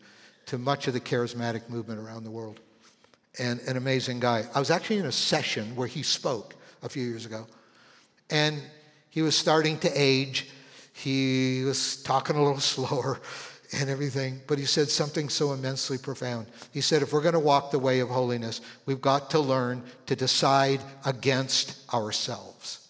to 0.49 0.59
much 0.59 0.88
of 0.88 0.95
the 0.95 1.00
charismatic 1.00 1.69
movement 1.69 2.00
around 2.00 2.25
the 2.25 2.31
world. 2.31 2.61
And 3.38 3.61
an 3.61 3.76
amazing 3.76 4.21
guy. 4.21 4.45
I 4.55 4.59
was 4.59 4.71
actually 4.71 4.99
in 4.99 5.07
a 5.07 5.12
session 5.12 5.76
where 5.76 5.87
he 5.87 6.02
spoke 6.02 6.55
a 6.83 6.88
few 6.88 7.05
years 7.05 7.26
ago. 7.26 7.47
And 8.31 8.61
he 9.11 9.23
was 9.23 9.37
starting 9.37 9.78
to 9.81 9.90
age. 9.95 10.49
He 10.93 11.62
was 11.64 12.02
talking 12.02 12.37
a 12.37 12.43
little 12.43 12.61
slower 12.75 13.21
and 13.78 13.90
everything, 13.90 14.40
but 14.47 14.59
he 14.59 14.64
said 14.64 14.88
something 14.88 15.28
so 15.28 15.52
immensely 15.52 15.99
profound. 15.99 16.47
He 16.73 16.81
said, 16.81 17.02
if 17.02 17.12
we're 17.12 17.21
going 17.21 17.35
to 17.35 17.38
walk 17.38 17.71
the 17.71 17.78
way 17.78 18.00
of 18.00 18.09
holiness, 18.09 18.62
we've 18.87 19.00
got 19.00 19.31
to 19.31 19.40
learn 19.40 19.83
to 20.07 20.17
decide 20.17 20.81
against 21.05 21.93
ourselves. 21.93 22.88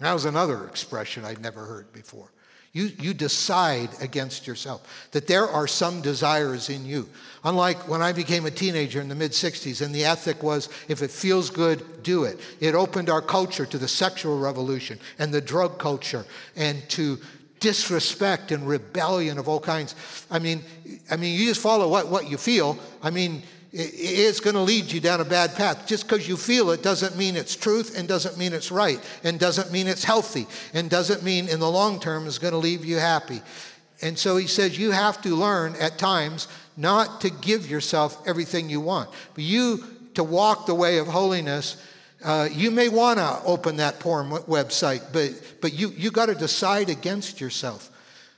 That 0.00 0.12
was 0.12 0.24
another 0.24 0.66
expression 0.66 1.24
I'd 1.24 1.40
never 1.40 1.64
heard 1.66 1.92
before. 1.92 2.32
You, 2.72 2.92
you 3.00 3.14
decide 3.14 3.90
against 4.00 4.46
yourself. 4.46 5.08
That 5.10 5.26
there 5.26 5.48
are 5.48 5.66
some 5.66 6.02
desires 6.02 6.70
in 6.70 6.84
you. 6.84 7.08
Unlike 7.42 7.88
when 7.88 8.00
I 8.00 8.12
became 8.12 8.46
a 8.46 8.50
teenager 8.50 9.00
in 9.00 9.08
the 9.08 9.14
mid 9.14 9.32
60s, 9.32 9.84
and 9.84 9.92
the 9.92 10.04
ethic 10.04 10.42
was 10.42 10.68
if 10.88 11.02
it 11.02 11.10
feels 11.10 11.50
good, 11.50 12.02
do 12.02 12.24
it. 12.24 12.38
It 12.60 12.74
opened 12.74 13.10
our 13.10 13.22
culture 13.22 13.66
to 13.66 13.78
the 13.78 13.88
sexual 13.88 14.38
revolution 14.38 15.00
and 15.18 15.34
the 15.34 15.40
drug 15.40 15.78
culture 15.78 16.24
and 16.54 16.88
to 16.90 17.18
disrespect 17.58 18.52
and 18.52 18.66
rebellion 18.66 19.38
of 19.38 19.48
all 19.48 19.60
kinds. 19.60 19.94
I 20.30 20.38
mean, 20.38 20.62
I 21.10 21.16
mean, 21.16 21.38
you 21.38 21.46
just 21.46 21.60
follow 21.60 21.88
what, 21.88 22.08
what 22.08 22.30
you 22.30 22.36
feel. 22.36 22.78
I 23.02 23.10
mean, 23.10 23.42
it's 23.72 24.40
going 24.40 24.54
to 24.54 24.62
lead 24.62 24.90
you 24.90 25.00
down 25.00 25.20
a 25.20 25.24
bad 25.24 25.54
path. 25.54 25.86
Just 25.86 26.08
because 26.08 26.28
you 26.28 26.36
feel 26.36 26.70
it 26.70 26.82
doesn't 26.82 27.16
mean 27.16 27.36
it's 27.36 27.54
truth 27.54 27.96
and 27.96 28.08
doesn't 28.08 28.36
mean 28.36 28.52
it's 28.52 28.72
right 28.72 28.98
and 29.22 29.38
doesn't 29.38 29.70
mean 29.70 29.86
it's 29.86 30.02
healthy 30.02 30.46
and 30.74 30.90
doesn't 30.90 31.22
mean 31.22 31.48
in 31.48 31.60
the 31.60 31.70
long 31.70 32.00
term 32.00 32.26
is 32.26 32.38
going 32.38 32.52
to 32.52 32.58
leave 32.58 32.84
you 32.84 32.96
happy. 32.96 33.40
And 34.02 34.18
so 34.18 34.36
he 34.36 34.46
says 34.46 34.78
you 34.78 34.90
have 34.90 35.20
to 35.22 35.36
learn 35.36 35.76
at 35.76 35.98
times 35.98 36.48
not 36.76 37.20
to 37.20 37.30
give 37.30 37.70
yourself 37.70 38.26
everything 38.26 38.70
you 38.70 38.80
want, 38.80 39.10
but 39.34 39.44
you 39.44 39.84
to 40.14 40.24
walk 40.24 40.66
the 40.66 40.74
way 40.74 40.98
of 40.98 41.06
holiness. 41.06 41.76
Uh, 42.24 42.48
you 42.50 42.70
may 42.70 42.88
want 42.88 43.18
to 43.18 43.40
open 43.44 43.76
that 43.76 44.00
porn 44.00 44.30
website, 44.30 45.12
but, 45.12 45.30
but 45.60 45.72
you, 45.74 45.90
you 45.96 46.10
got 46.10 46.26
to 46.26 46.34
decide 46.34 46.90
against 46.90 47.40
yourself. 47.40 47.90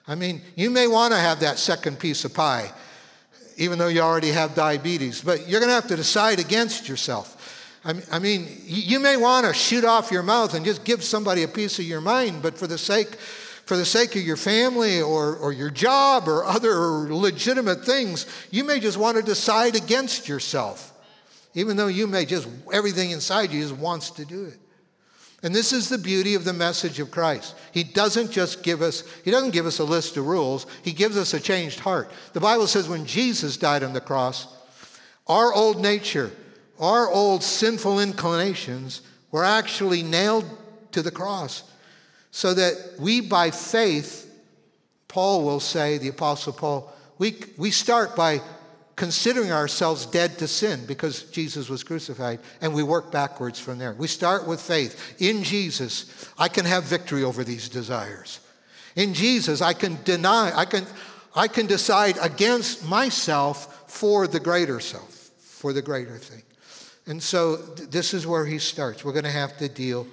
I 0.06 0.14
mean, 0.14 0.42
you 0.56 0.68
may 0.68 0.88
want 0.88 1.14
to 1.14 1.18
have 1.18 1.40
that 1.40 1.58
second 1.58 1.98
piece 1.98 2.24
of 2.24 2.34
pie 2.34 2.72
even 3.56 3.78
though 3.78 3.88
you 3.88 4.00
already 4.00 4.30
have 4.30 4.54
diabetes. 4.54 5.20
But 5.20 5.48
you're 5.48 5.60
going 5.60 5.70
to 5.70 5.74
have 5.74 5.88
to 5.88 5.96
decide 5.96 6.38
against 6.38 6.88
yourself. 6.88 7.38
I 7.84 8.20
mean, 8.20 8.46
you 8.64 9.00
may 9.00 9.16
want 9.16 9.44
to 9.44 9.52
shoot 9.52 9.84
off 9.84 10.12
your 10.12 10.22
mouth 10.22 10.54
and 10.54 10.64
just 10.64 10.84
give 10.84 11.02
somebody 11.02 11.42
a 11.42 11.48
piece 11.48 11.80
of 11.80 11.84
your 11.84 12.00
mind, 12.00 12.40
but 12.40 12.56
for 12.56 12.68
the 12.68 12.78
sake, 12.78 13.16
for 13.16 13.76
the 13.76 13.84
sake 13.84 14.14
of 14.14 14.22
your 14.22 14.36
family 14.36 15.00
or, 15.00 15.34
or 15.34 15.52
your 15.52 15.70
job 15.70 16.28
or 16.28 16.44
other 16.44 16.72
legitimate 17.12 17.84
things, 17.84 18.26
you 18.52 18.62
may 18.62 18.78
just 18.78 18.98
want 18.98 19.16
to 19.16 19.22
decide 19.22 19.74
against 19.74 20.28
yourself, 20.28 20.92
even 21.54 21.76
though 21.76 21.88
you 21.88 22.06
may 22.06 22.24
just, 22.24 22.48
everything 22.72 23.10
inside 23.10 23.50
you 23.50 23.60
just 23.62 23.74
wants 23.74 24.10
to 24.10 24.24
do 24.24 24.44
it. 24.44 24.61
And 25.42 25.54
this 25.54 25.72
is 25.72 25.88
the 25.88 25.98
beauty 25.98 26.34
of 26.34 26.44
the 26.44 26.52
message 26.52 27.00
of 27.00 27.10
Christ. 27.10 27.56
He 27.72 27.82
doesn't 27.82 28.30
just 28.30 28.62
give 28.62 28.80
us, 28.80 29.02
he 29.24 29.30
doesn't 29.32 29.50
give 29.50 29.66
us 29.66 29.80
a 29.80 29.84
list 29.84 30.16
of 30.16 30.26
rules, 30.26 30.66
he 30.82 30.92
gives 30.92 31.16
us 31.16 31.34
a 31.34 31.40
changed 31.40 31.80
heart. 31.80 32.10
The 32.32 32.40
Bible 32.40 32.68
says 32.68 32.88
when 32.88 33.06
Jesus 33.06 33.56
died 33.56 33.82
on 33.82 33.92
the 33.92 34.00
cross, 34.00 34.46
our 35.26 35.52
old 35.52 35.80
nature, 35.80 36.30
our 36.78 37.08
old 37.08 37.42
sinful 37.42 37.98
inclinations 37.98 39.02
were 39.32 39.44
actually 39.44 40.02
nailed 40.02 40.44
to 40.92 41.02
the 41.02 41.10
cross 41.10 41.64
so 42.30 42.54
that 42.54 42.94
we 42.98 43.20
by 43.20 43.50
faith, 43.50 44.32
Paul 45.08 45.44
will 45.44 45.60
say, 45.60 45.98
the 45.98 46.08
Apostle 46.08 46.52
Paul, 46.52 46.92
we, 47.18 47.36
we 47.56 47.70
start 47.70 48.14
by 48.14 48.40
considering 48.96 49.52
ourselves 49.52 50.06
dead 50.06 50.38
to 50.38 50.46
sin 50.46 50.84
because 50.86 51.24
Jesus 51.24 51.68
was 51.68 51.82
crucified, 51.82 52.40
and 52.60 52.74
we 52.74 52.82
work 52.82 53.10
backwards 53.10 53.58
from 53.58 53.78
there. 53.78 53.94
We 53.94 54.06
start 54.06 54.46
with 54.46 54.60
faith. 54.60 55.14
In 55.20 55.42
Jesus, 55.42 56.30
I 56.38 56.48
can 56.48 56.64
have 56.64 56.84
victory 56.84 57.24
over 57.24 57.44
these 57.44 57.68
desires. 57.68 58.40
In 58.96 59.14
Jesus, 59.14 59.62
I 59.62 59.72
can 59.72 59.98
deny, 60.04 60.52
I 60.54 60.64
can, 60.64 60.86
I 61.34 61.48
can 61.48 61.66
decide 61.66 62.18
against 62.20 62.86
myself 62.86 63.90
for 63.90 64.26
the 64.26 64.40
greater 64.40 64.80
self, 64.80 65.30
for 65.38 65.72
the 65.72 65.82
greater 65.82 66.18
thing. 66.18 66.42
And 67.06 67.22
so 67.22 67.56
th- 67.56 67.90
this 67.90 68.14
is 68.14 68.26
where 68.26 68.44
he 68.44 68.58
starts. 68.58 69.04
We're 69.04 69.12
going 69.12 69.24
to 69.24 69.30
have 69.30 69.56
to 69.58 69.68
deal 69.68 70.06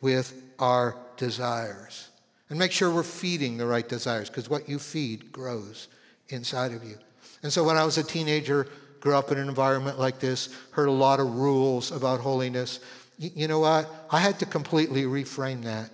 with 0.00 0.32
our 0.58 0.96
desires 1.16 2.08
and 2.50 2.58
make 2.58 2.72
sure 2.72 2.90
we're 2.90 3.02
feeding 3.02 3.56
the 3.56 3.66
right 3.66 3.88
desires 3.88 4.28
because 4.28 4.48
what 4.48 4.68
you 4.68 4.78
feed 4.78 5.32
grows 5.32 5.88
inside 6.28 6.72
of 6.72 6.84
you. 6.84 6.96
And 7.46 7.52
so 7.52 7.62
when 7.62 7.76
I 7.76 7.84
was 7.84 7.96
a 7.96 8.02
teenager, 8.02 8.66
grew 8.98 9.14
up 9.14 9.30
in 9.30 9.38
an 9.38 9.48
environment 9.48 10.00
like 10.00 10.18
this, 10.18 10.48
heard 10.72 10.88
a 10.88 10.90
lot 10.90 11.20
of 11.20 11.36
rules 11.36 11.92
about 11.92 12.18
holiness. 12.18 12.80
You 13.18 13.46
know 13.46 13.60
what? 13.60 13.88
I 14.10 14.18
had 14.18 14.40
to 14.40 14.46
completely 14.46 15.04
reframe 15.04 15.62
that 15.62 15.92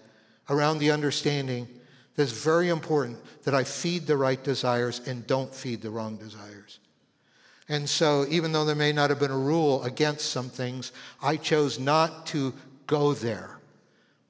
around 0.49 0.79
the 0.79 0.91
understanding 0.93 1.69
that 2.17 2.23
it's 2.23 2.33
very 2.33 2.71
important 2.71 3.19
that 3.45 3.55
I 3.55 3.65
feed 3.65 4.07
the 4.07 4.17
right 4.17 4.43
desires 4.43 5.07
and 5.07 5.27
don't 5.27 5.55
feed 5.55 5.83
the 5.83 5.91
wrong 5.91 6.17
desires. 6.17 6.79
And 7.69 7.87
so, 7.87 8.25
even 8.31 8.53
though 8.53 8.65
there 8.65 8.75
may 8.75 8.93
not 8.95 9.11
have 9.11 9.21
been 9.21 9.31
a 9.31 9.37
rule 9.37 9.85
against 9.85 10.31
some 10.31 10.49
things, 10.49 10.91
I 11.23 11.37
chose 11.37 11.79
not 11.79 12.25
to 12.29 12.55
go 12.87 13.13
there 13.13 13.59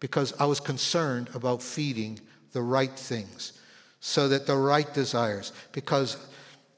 because 0.00 0.34
I 0.40 0.46
was 0.46 0.58
concerned 0.58 1.30
about 1.34 1.62
feeding 1.62 2.18
the 2.50 2.62
right 2.62 2.90
things 2.90 3.52
so 4.00 4.26
that 4.26 4.48
the 4.48 4.56
right 4.56 4.92
desires, 4.92 5.52
because 5.70 6.16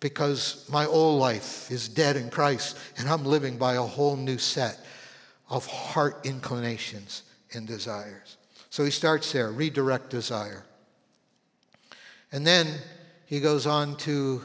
because 0.05 0.69
my 0.69 0.85
old 0.85 1.19
life 1.19 1.71
is 1.71 1.89
dead 1.89 2.17
in 2.19 2.29
Christ 2.29 2.77
and 2.99 3.09
I'm 3.09 3.25
living 3.25 3.57
by 3.57 3.77
a 3.77 3.83
whole 3.83 4.17
new 4.17 4.37
set 4.37 4.79
of 5.49 5.65
heart 5.65 6.27
inclinations 6.27 7.23
and 7.55 7.67
desires. 7.67 8.37
So 8.69 8.85
he 8.85 8.91
starts 8.91 9.33
there 9.33 9.51
redirect 9.51 10.11
desire. 10.11 10.67
And 12.33 12.47
then 12.47 12.67
he 13.25 13.41
goes 13.41 13.67
on 13.67 13.97
to 14.01 14.43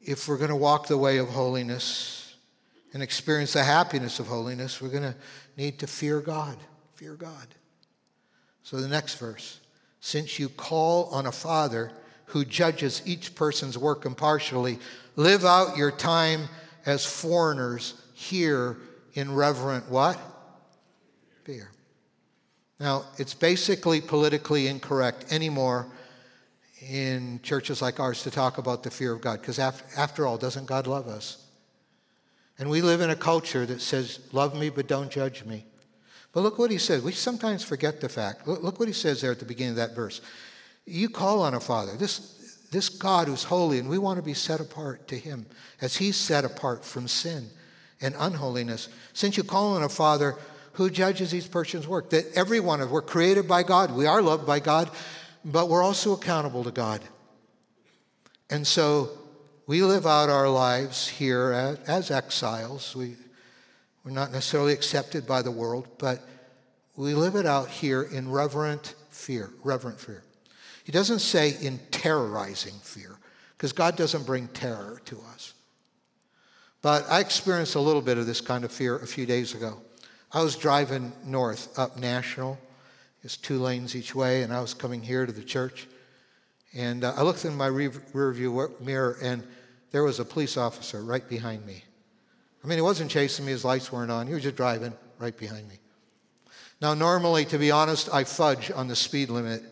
if 0.00 0.28
we're 0.28 0.38
going 0.38 0.50
to 0.50 0.54
walk 0.54 0.86
the 0.86 0.96
way 0.96 1.16
of 1.16 1.28
holiness 1.28 2.36
and 2.94 3.02
experience 3.02 3.54
the 3.54 3.64
happiness 3.64 4.20
of 4.20 4.28
holiness, 4.28 4.80
we're 4.80 4.90
going 4.90 5.02
to 5.02 5.16
need 5.56 5.80
to 5.80 5.88
fear 5.88 6.20
God. 6.20 6.56
Fear 6.94 7.14
God. 7.14 7.48
So 8.62 8.76
the 8.76 8.86
next 8.86 9.18
verse 9.18 9.58
since 9.98 10.38
you 10.38 10.48
call 10.48 11.06
on 11.06 11.26
a 11.26 11.32
father, 11.32 11.90
who 12.28 12.44
judges 12.44 13.02
each 13.04 13.34
person's 13.34 13.76
work 13.76 14.04
impartially. 14.04 14.78
Live 15.16 15.44
out 15.44 15.76
your 15.76 15.90
time 15.90 16.48
as 16.86 17.04
foreigners 17.04 17.94
here 18.14 18.76
in 19.14 19.34
reverent 19.34 19.88
what? 19.88 20.18
Fear. 21.44 21.70
Now, 22.78 23.06
it's 23.18 23.34
basically 23.34 24.00
politically 24.00 24.68
incorrect 24.68 25.32
anymore 25.32 25.86
in 26.88 27.40
churches 27.42 27.82
like 27.82 27.98
ours 27.98 28.22
to 28.22 28.30
talk 28.30 28.58
about 28.58 28.82
the 28.82 28.90
fear 28.90 29.12
of 29.12 29.20
God, 29.20 29.40
because 29.40 29.58
after, 29.58 29.84
after 29.98 30.26
all, 30.26 30.38
doesn't 30.38 30.66
God 30.66 30.86
love 30.86 31.08
us? 31.08 31.44
And 32.58 32.70
we 32.70 32.82
live 32.82 33.00
in 33.00 33.10
a 33.10 33.16
culture 33.16 33.66
that 33.66 33.80
says, 33.80 34.20
Love 34.32 34.56
me, 34.56 34.68
but 34.68 34.86
don't 34.86 35.10
judge 35.10 35.44
me. 35.44 35.64
But 36.32 36.42
look 36.42 36.58
what 36.58 36.70
he 36.70 36.78
says. 36.78 37.02
We 37.02 37.12
sometimes 37.12 37.64
forget 37.64 38.00
the 38.00 38.08
fact. 38.08 38.46
Look 38.46 38.78
what 38.78 38.88
he 38.88 38.94
says 38.94 39.20
there 39.20 39.32
at 39.32 39.38
the 39.38 39.44
beginning 39.44 39.72
of 39.72 39.76
that 39.76 39.94
verse. 39.94 40.20
You 40.88 41.08
call 41.08 41.42
on 41.42 41.54
a 41.54 41.60
father, 41.60 41.96
this, 41.96 42.56
this 42.70 42.88
God 42.88 43.28
who's 43.28 43.44
holy, 43.44 43.78
and 43.78 43.88
we 43.88 43.98
want 43.98 44.18
to 44.18 44.22
be 44.22 44.34
set 44.34 44.60
apart 44.60 45.08
to 45.08 45.18
him 45.18 45.46
as 45.80 45.96
he's 45.96 46.16
set 46.16 46.44
apart 46.44 46.84
from 46.84 47.08
sin 47.08 47.48
and 48.00 48.14
unholiness. 48.18 48.88
Since 49.12 49.36
you 49.36 49.44
call 49.44 49.76
on 49.76 49.82
a 49.82 49.88
father 49.88 50.36
who 50.72 50.88
judges 50.90 51.34
each 51.34 51.50
person's 51.50 51.86
work, 51.86 52.10
that 52.10 52.26
every 52.34 52.60
one 52.60 52.80
of 52.80 52.90
we're 52.90 53.02
created 53.02 53.46
by 53.46 53.62
God, 53.64 53.94
we 53.94 54.06
are 54.06 54.22
loved 54.22 54.46
by 54.46 54.60
God, 54.60 54.90
but 55.44 55.68
we're 55.68 55.82
also 55.82 56.12
accountable 56.12 56.64
to 56.64 56.70
God. 56.70 57.00
And 58.48 58.66
so 58.66 59.10
we 59.66 59.82
live 59.82 60.06
out 60.06 60.30
our 60.30 60.48
lives 60.48 61.08
here 61.08 61.52
as, 61.52 61.78
as 61.88 62.10
exiles. 62.10 62.96
We, 62.96 63.16
we're 64.04 64.12
not 64.12 64.32
necessarily 64.32 64.72
accepted 64.72 65.26
by 65.26 65.42
the 65.42 65.50
world, 65.50 65.86
but 65.98 66.26
we 66.96 67.14
live 67.14 67.34
it 67.34 67.44
out 67.44 67.68
here 67.68 68.02
in 68.02 68.30
reverent 68.30 68.94
fear, 69.10 69.50
reverent 69.62 70.00
fear. 70.00 70.22
He 70.88 70.92
doesn't 70.92 71.18
say 71.18 71.54
in 71.60 71.78
terrorizing 71.90 72.72
fear, 72.82 73.18
because 73.54 73.74
God 73.74 73.94
doesn't 73.94 74.24
bring 74.24 74.48
terror 74.48 75.02
to 75.04 75.20
us. 75.34 75.52
But 76.80 77.04
I 77.10 77.20
experienced 77.20 77.74
a 77.74 77.80
little 77.80 78.00
bit 78.00 78.16
of 78.16 78.24
this 78.24 78.40
kind 78.40 78.64
of 78.64 78.72
fear 78.72 78.96
a 78.96 79.06
few 79.06 79.26
days 79.26 79.52
ago. 79.52 79.82
I 80.32 80.42
was 80.42 80.56
driving 80.56 81.12
north 81.26 81.78
up 81.78 81.98
National. 81.98 82.56
It's 83.22 83.36
two 83.36 83.58
lanes 83.58 83.94
each 83.94 84.14
way, 84.14 84.44
and 84.44 84.50
I 84.50 84.62
was 84.62 84.72
coming 84.72 85.02
here 85.02 85.26
to 85.26 85.32
the 85.32 85.42
church. 85.42 85.86
And 86.74 87.04
uh, 87.04 87.12
I 87.18 87.20
looked 87.20 87.44
in 87.44 87.54
my 87.54 87.66
rear 87.66 88.32
view 88.32 88.74
mirror, 88.80 89.18
and 89.20 89.46
there 89.90 90.04
was 90.04 90.20
a 90.20 90.24
police 90.24 90.56
officer 90.56 91.02
right 91.02 91.28
behind 91.28 91.66
me. 91.66 91.84
I 92.64 92.66
mean, 92.66 92.78
he 92.78 92.82
wasn't 92.82 93.10
chasing 93.10 93.44
me, 93.44 93.52
his 93.52 93.62
lights 93.62 93.92
weren't 93.92 94.10
on. 94.10 94.26
He 94.26 94.32
was 94.32 94.42
just 94.42 94.56
driving 94.56 94.94
right 95.18 95.36
behind 95.36 95.68
me. 95.68 95.80
Now, 96.80 96.94
normally, 96.94 97.44
to 97.44 97.58
be 97.58 97.70
honest, 97.70 98.08
I 98.10 98.24
fudge 98.24 98.70
on 98.70 98.88
the 98.88 98.96
speed 98.96 99.28
limit 99.28 99.62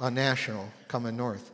on 0.00 0.14
National 0.14 0.68
coming 0.88 1.16
north. 1.16 1.50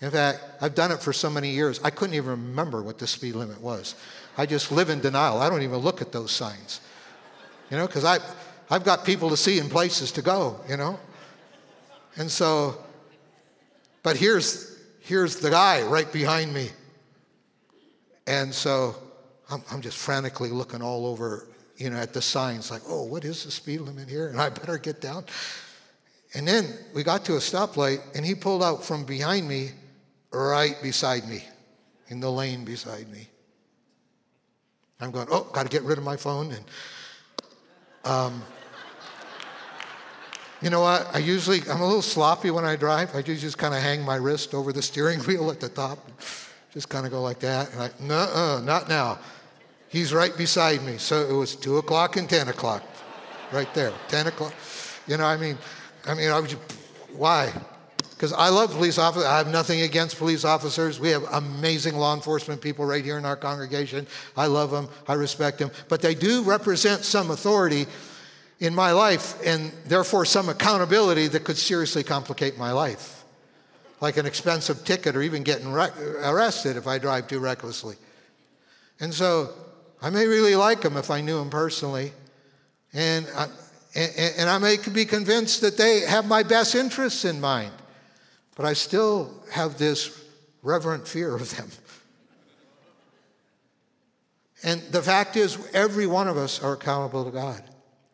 In 0.00 0.10
fact, 0.10 0.40
I've 0.60 0.74
done 0.74 0.92
it 0.92 1.00
for 1.00 1.12
so 1.12 1.30
many 1.30 1.50
years, 1.50 1.80
I 1.82 1.90
couldn't 1.90 2.14
even 2.14 2.30
remember 2.30 2.82
what 2.82 2.98
the 2.98 3.06
speed 3.06 3.34
limit 3.34 3.60
was. 3.60 3.94
I 4.36 4.44
just 4.44 4.70
live 4.70 4.90
in 4.90 5.00
denial. 5.00 5.40
I 5.40 5.48
don't 5.48 5.62
even 5.62 5.78
look 5.78 6.02
at 6.02 6.12
those 6.12 6.30
signs, 6.30 6.80
you 7.70 7.78
know, 7.78 7.86
because 7.86 8.04
I've 8.04 8.84
got 8.84 9.04
people 9.04 9.30
to 9.30 9.36
see 9.36 9.58
and 9.58 9.70
places 9.70 10.12
to 10.12 10.22
go, 10.22 10.60
you 10.68 10.76
know. 10.76 11.00
And 12.16 12.30
so, 12.30 12.76
but 14.02 14.16
here's, 14.16 14.78
here's 15.00 15.36
the 15.36 15.50
guy 15.50 15.82
right 15.82 16.10
behind 16.12 16.52
me. 16.52 16.68
And 18.26 18.52
so 18.52 18.96
I'm, 19.50 19.62
I'm 19.70 19.80
just 19.80 19.96
frantically 19.96 20.50
looking 20.50 20.82
all 20.82 21.06
over, 21.06 21.46
you 21.76 21.90
know, 21.90 21.96
at 21.96 22.12
the 22.12 22.22
signs 22.22 22.70
like, 22.70 22.82
oh, 22.88 23.04
what 23.04 23.24
is 23.24 23.44
the 23.44 23.50
speed 23.50 23.80
limit 23.80 24.08
here? 24.08 24.28
And 24.28 24.40
I 24.40 24.50
better 24.50 24.76
get 24.76 25.00
down. 25.00 25.24
And 26.34 26.46
then 26.46 26.66
we 26.94 27.02
got 27.02 27.24
to 27.26 27.34
a 27.34 27.38
stoplight, 27.38 28.00
and 28.14 28.24
he 28.24 28.34
pulled 28.34 28.62
out 28.62 28.84
from 28.84 29.04
behind 29.04 29.48
me, 29.48 29.70
right 30.32 30.76
beside 30.82 31.28
me, 31.28 31.44
in 32.08 32.20
the 32.20 32.30
lane 32.30 32.64
beside 32.64 33.08
me. 33.10 33.28
I'm 35.00 35.10
going, 35.10 35.28
oh, 35.30 35.44
got 35.52 35.64
to 35.64 35.68
get 35.68 35.82
rid 35.82 35.98
of 35.98 36.04
my 36.04 36.16
phone. 36.16 36.52
And, 36.52 36.64
um, 38.04 38.42
you 40.62 40.70
know 40.70 40.80
what? 40.80 41.14
I 41.14 41.18
usually, 41.18 41.60
I'm 41.70 41.80
a 41.80 41.86
little 41.86 42.02
sloppy 42.02 42.50
when 42.50 42.64
I 42.64 42.76
drive. 42.76 43.14
I 43.14 43.18
usually 43.18 43.36
just 43.36 43.58
kind 43.58 43.74
of 43.74 43.82
hang 43.82 44.02
my 44.02 44.16
wrist 44.16 44.54
over 44.54 44.72
the 44.72 44.82
steering 44.82 45.20
wheel 45.26 45.50
at 45.50 45.60
the 45.60 45.68
top, 45.68 45.98
just 46.72 46.88
kind 46.88 47.04
of 47.04 47.12
go 47.12 47.20
like 47.20 47.40
that. 47.40 47.72
And 47.72 47.82
I, 47.82 47.90
no, 48.00 48.60
not 48.64 48.88
now. 48.88 49.18
He's 49.88 50.12
right 50.12 50.36
beside 50.36 50.82
me. 50.82 50.98
So 50.98 51.28
it 51.28 51.32
was 51.32 51.54
2 51.56 51.78
o'clock 51.78 52.16
and 52.16 52.28
10 52.28 52.48
o'clock, 52.48 52.82
right 53.52 53.72
there. 53.74 53.92
10 54.08 54.26
o'clock. 54.28 54.52
You 55.06 55.16
know, 55.18 55.24
I 55.24 55.36
mean, 55.36 55.56
I 56.06 56.14
mean, 56.14 56.30
I 56.30 56.40
just, 56.42 56.56
why? 57.12 57.52
Because 58.10 58.32
I 58.32 58.48
love 58.48 58.70
police 58.70 58.96
officers. 58.96 59.26
I 59.26 59.36
have 59.36 59.48
nothing 59.48 59.82
against 59.82 60.16
police 60.16 60.44
officers. 60.44 60.98
We 60.98 61.10
have 61.10 61.24
amazing 61.32 61.96
law 61.96 62.14
enforcement 62.14 62.62
people 62.62 62.86
right 62.86 63.04
here 63.04 63.18
in 63.18 63.26
our 63.26 63.36
congregation. 63.36 64.06
I 64.36 64.46
love 64.46 64.70
them. 64.70 64.88
I 65.06 65.14
respect 65.14 65.58
them. 65.58 65.70
But 65.88 66.00
they 66.00 66.14
do 66.14 66.42
represent 66.42 67.04
some 67.04 67.30
authority 67.30 67.86
in 68.60 68.74
my 68.74 68.92
life 68.92 69.34
and 69.44 69.70
therefore 69.84 70.24
some 70.24 70.48
accountability 70.48 71.28
that 71.28 71.44
could 71.44 71.58
seriously 71.58 72.02
complicate 72.02 72.56
my 72.56 72.72
life. 72.72 73.22
Like 74.00 74.16
an 74.16 74.24
expensive 74.24 74.84
ticket 74.84 75.14
or 75.14 75.20
even 75.22 75.42
getting 75.42 75.66
arrested 75.66 76.78
if 76.78 76.86
I 76.86 76.98
drive 76.98 77.28
too 77.28 77.38
recklessly. 77.38 77.96
And 78.98 79.12
so 79.12 79.50
I 80.00 80.08
may 80.08 80.26
really 80.26 80.56
like 80.56 80.80
them 80.80 80.96
if 80.96 81.10
I 81.10 81.20
knew 81.20 81.38
them 81.38 81.50
personally. 81.50 82.12
And 82.94 83.26
I, 83.36 83.48
and, 83.96 84.34
and 84.36 84.50
I 84.50 84.58
may 84.58 84.76
be 84.92 85.04
convinced 85.04 85.62
that 85.62 85.78
they 85.78 86.00
have 86.00 86.26
my 86.26 86.42
best 86.42 86.74
interests 86.74 87.24
in 87.24 87.40
mind, 87.40 87.72
but 88.54 88.66
I 88.66 88.74
still 88.74 89.42
have 89.50 89.78
this 89.78 90.22
reverent 90.62 91.08
fear 91.08 91.34
of 91.34 91.56
them. 91.56 91.68
And 94.62 94.82
the 94.90 95.02
fact 95.02 95.36
is, 95.36 95.58
every 95.72 96.06
one 96.06 96.28
of 96.28 96.36
us 96.36 96.62
are 96.62 96.74
accountable 96.74 97.24
to 97.24 97.30
God. 97.30 97.62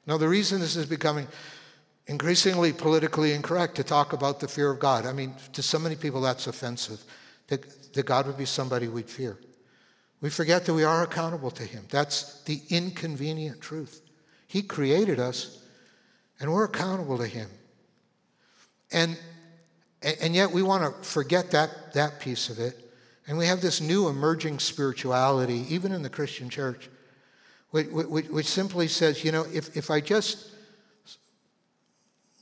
Now, 0.07 0.19
the 0.19 0.29
reason 0.29 0.61
this 0.61 0.77
is 0.77 0.87
becoming 0.87 1.27
increasingly 2.07 2.73
politically 2.73 3.33
incorrect 3.33 3.77
to 3.77 3.85
talk 3.85 4.13
about 4.13 4.39
the 4.41 4.49
fear 4.49 4.71
of 4.71 4.79
God, 4.79 5.07
I 5.07 5.13
mean, 5.13 5.35
to 5.53 5.63
so 5.63 5.79
many 5.79 5.97
people, 5.97 6.21
that's 6.21 6.47
offensive, 6.47 7.03
that, 7.49 7.95
that 7.95 8.05
God 8.05 8.27
would 8.27 8.37
be 8.37 8.45
somebody 8.45 8.89
we'd 8.89 9.09
fear. 9.09 9.39
We 10.21 10.31
forget 10.31 10.65
that 10.67 10.75
we 10.75 10.85
are 10.85 11.03
accountable 11.03 11.51
to 11.53 11.65
Him. 11.65 11.87
That's 11.91 12.43
the 12.43 12.61
inconvenient 12.69 13.61
truth. 13.61 14.03
He 14.47 14.63
created 14.63 15.19
us 15.19 15.62
and 16.43 16.53
we're 16.53 16.65
accountable 16.65 17.17
to 17.19 17.27
Him. 17.27 17.49
And, 18.91 19.17
and 20.21 20.35
yet 20.35 20.51
we 20.51 20.63
want 20.63 20.83
to 20.83 21.09
forget 21.09 21.53
that, 21.53 21.95
that 21.95 22.21
piece 22.21 22.51
of 22.51 22.59
it. 22.59 22.79
And 23.29 23.39
we 23.39 23.47
have 23.47 23.61
this 23.61 23.81
new 23.81 24.09
emerging 24.09 24.59
spirituality, 24.59 25.65
even 25.69 25.93
in 25.93 26.03
the 26.03 26.11
Christian 26.11 26.51
church, 26.51 26.91
which, 27.71 27.87
which, 27.87 28.27
which 28.27 28.47
simply 28.47 28.89
says, 28.89 29.23
you 29.25 29.31
know, 29.31 29.47
if, 29.55 29.77
if 29.77 29.89
I 29.89 30.01
just 30.01 30.51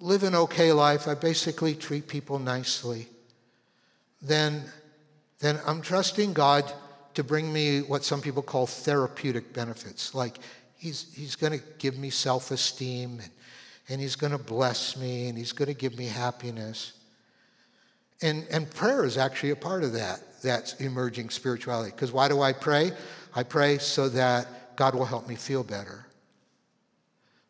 live 0.00 0.22
an 0.22 0.34
okay 0.34 0.72
life, 0.72 1.06
I 1.06 1.14
basically 1.14 1.74
treat 1.74 2.08
people 2.08 2.38
nicely, 2.38 3.06
then, 4.22 4.64
then 5.40 5.60
I'm 5.66 5.82
trusting 5.82 6.32
God 6.32 6.72
to 7.12 7.22
bring 7.22 7.52
me 7.52 7.82
what 7.82 8.02
some 8.02 8.22
people 8.22 8.42
call 8.42 8.66
therapeutic 8.66 9.52
benefits. 9.52 10.14
Like 10.14 10.38
he's, 10.78 11.12
he's 11.14 11.36
going 11.36 11.52
to 11.52 11.64
give 11.78 11.98
me 11.98 12.08
self 12.08 12.50
esteem 12.50 13.20
and 13.20 13.30
and 13.90 14.00
He's 14.00 14.16
going 14.16 14.32
to 14.32 14.38
bless 14.38 14.96
me 14.96 15.28
and 15.28 15.36
He's 15.36 15.52
going 15.52 15.68
to 15.68 15.74
give 15.74 15.98
me 15.98 16.06
happiness. 16.06 16.92
And, 18.22 18.46
and 18.50 18.70
prayer 18.70 19.04
is 19.04 19.18
actually 19.18 19.50
a 19.50 19.56
part 19.56 19.82
of 19.82 19.92
that, 19.94 20.20
that 20.42 20.74
emerging 20.78 21.30
spirituality. 21.30 21.90
Because 21.90 22.12
why 22.12 22.28
do 22.28 22.40
I 22.40 22.52
pray? 22.52 22.92
I 23.34 23.42
pray 23.42 23.78
so 23.78 24.08
that 24.10 24.76
God 24.76 24.94
will 24.94 25.04
help 25.04 25.28
me 25.28 25.34
feel 25.34 25.64
better. 25.64 26.06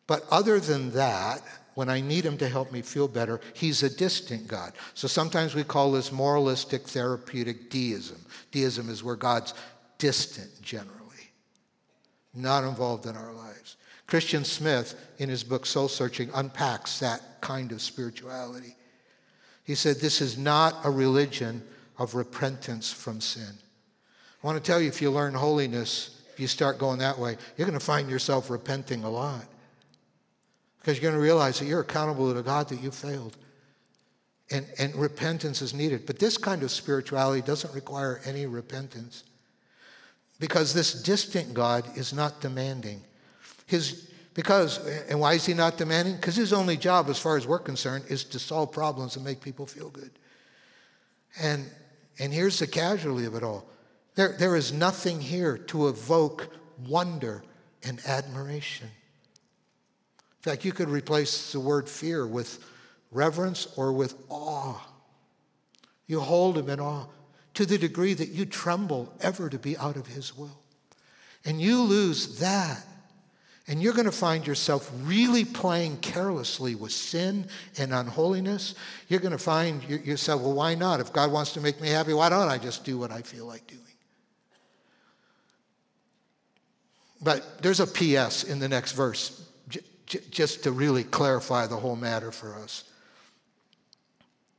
But 0.07 0.25
other 0.31 0.59
than 0.59 0.91
that, 0.91 1.41
when 1.75 1.89
I 1.89 2.01
need 2.01 2.25
Him 2.25 2.37
to 2.39 2.49
help 2.49 2.71
me 2.71 2.81
feel 2.81 3.07
better, 3.07 3.39
He's 3.53 3.83
a 3.83 3.89
distant 3.89 4.47
God. 4.47 4.73
So 4.93 5.07
sometimes 5.07 5.55
we 5.55 5.63
call 5.63 5.91
this 5.91 6.11
moralistic 6.11 6.87
therapeutic 6.87 7.69
deism. 7.69 8.17
Deism 8.51 8.89
is 8.89 9.03
where 9.03 9.15
God's 9.15 9.53
distant 9.97 10.49
generally, 10.61 10.89
not 12.33 12.63
involved 12.63 13.05
in 13.05 13.15
our 13.15 13.31
lives. 13.31 13.77
Christian 14.11 14.43
Smith, 14.43 14.93
in 15.19 15.29
his 15.29 15.41
book 15.41 15.65
Soul 15.65 15.87
Searching, 15.87 16.29
unpacks 16.33 16.99
that 16.99 17.21
kind 17.39 17.71
of 17.71 17.81
spirituality. 17.81 18.75
He 19.63 19.73
said, 19.73 20.01
This 20.01 20.19
is 20.19 20.37
not 20.37 20.75
a 20.83 20.91
religion 20.91 21.63
of 21.97 22.13
repentance 22.13 22.91
from 22.91 23.21
sin. 23.21 23.53
I 24.43 24.45
want 24.45 24.61
to 24.61 24.69
tell 24.69 24.81
you, 24.81 24.89
if 24.89 25.01
you 25.01 25.11
learn 25.11 25.33
holiness, 25.33 26.21
if 26.33 26.41
you 26.41 26.47
start 26.47 26.77
going 26.77 26.99
that 26.99 27.17
way, 27.17 27.37
you're 27.55 27.65
going 27.65 27.79
to 27.79 27.85
find 27.85 28.09
yourself 28.09 28.49
repenting 28.49 29.05
a 29.05 29.09
lot. 29.09 29.45
Because 30.81 30.97
you're 30.97 31.09
going 31.09 31.17
to 31.17 31.23
realize 31.23 31.59
that 31.59 31.67
you're 31.67 31.79
accountable 31.79 32.33
to 32.33 32.41
God 32.41 32.67
that 32.67 32.83
you 32.83 32.91
failed. 32.91 33.37
And, 34.51 34.67
and 34.77 34.93
repentance 34.93 35.61
is 35.61 35.73
needed. 35.73 36.05
But 36.05 36.19
this 36.19 36.37
kind 36.37 36.63
of 36.63 36.71
spirituality 36.71 37.43
doesn't 37.43 37.73
require 37.73 38.19
any 38.25 38.45
repentance. 38.45 39.23
Because 40.37 40.73
this 40.73 41.01
distant 41.01 41.53
God 41.53 41.85
is 41.95 42.11
not 42.11 42.41
demanding. 42.41 43.03
His, 43.71 44.11
because, 44.33 44.85
and 45.09 45.17
why 45.17 45.35
is 45.35 45.45
he 45.45 45.53
not 45.53 45.77
demanding? 45.77 46.17
Because 46.17 46.35
his 46.35 46.51
only 46.51 46.75
job, 46.75 47.09
as 47.09 47.17
far 47.17 47.37
as 47.37 47.47
we're 47.47 47.57
concerned, 47.57 48.03
is 48.09 48.25
to 48.25 48.37
solve 48.37 48.73
problems 48.73 49.15
and 49.15 49.23
make 49.23 49.39
people 49.39 49.65
feel 49.65 49.89
good. 49.89 50.11
And, 51.41 51.65
and 52.19 52.33
here's 52.33 52.59
the 52.59 52.67
casualty 52.67 53.23
of 53.23 53.33
it 53.33 53.43
all 53.43 53.65
there, 54.15 54.35
there 54.37 54.57
is 54.57 54.73
nothing 54.73 55.21
here 55.21 55.57
to 55.57 55.87
evoke 55.87 56.49
wonder 56.85 57.43
and 57.81 58.01
admiration. 58.05 58.87
In 58.87 60.51
fact, 60.51 60.65
you 60.65 60.73
could 60.73 60.89
replace 60.89 61.53
the 61.53 61.61
word 61.61 61.87
fear 61.87 62.27
with 62.27 62.59
reverence 63.09 63.69
or 63.77 63.93
with 63.93 64.15
awe. 64.27 64.85
You 66.07 66.19
hold 66.19 66.57
him 66.57 66.69
in 66.69 66.81
awe 66.81 67.05
to 67.53 67.65
the 67.65 67.77
degree 67.77 68.15
that 68.15 68.29
you 68.29 68.45
tremble 68.45 69.13
ever 69.21 69.49
to 69.49 69.57
be 69.57 69.77
out 69.77 69.95
of 69.95 70.07
his 70.07 70.35
will. 70.35 70.59
And 71.45 71.61
you 71.61 71.81
lose 71.81 72.39
that 72.39 72.85
and 73.71 73.81
you're 73.81 73.93
going 73.93 74.05
to 74.05 74.11
find 74.11 74.45
yourself 74.45 74.91
really 75.03 75.45
playing 75.45 75.95
carelessly 75.99 76.75
with 76.75 76.91
sin 76.91 77.47
and 77.77 77.93
unholiness. 77.93 78.75
You're 79.07 79.21
going 79.21 79.31
to 79.31 79.37
find 79.37 79.81
yourself, 79.85 80.41
well, 80.41 80.51
why 80.51 80.75
not? 80.75 80.99
If 80.99 81.13
God 81.13 81.31
wants 81.31 81.53
to 81.53 81.61
make 81.61 81.79
me 81.79 81.87
happy, 81.87 82.13
why 82.13 82.27
don't 82.27 82.49
I 82.49 82.57
just 82.57 82.83
do 82.83 82.97
what 82.97 83.11
I 83.11 83.21
feel 83.21 83.45
like 83.45 83.65
doing? 83.67 83.79
But 87.21 87.63
there's 87.63 87.79
a 87.79 87.87
P.S. 87.87 88.43
in 88.43 88.59
the 88.59 88.67
next 88.67 88.91
verse, 88.91 89.41
just 90.05 90.63
to 90.63 90.73
really 90.73 91.05
clarify 91.05 91.65
the 91.65 91.77
whole 91.77 91.95
matter 91.95 92.33
for 92.33 92.55
us. 92.55 92.83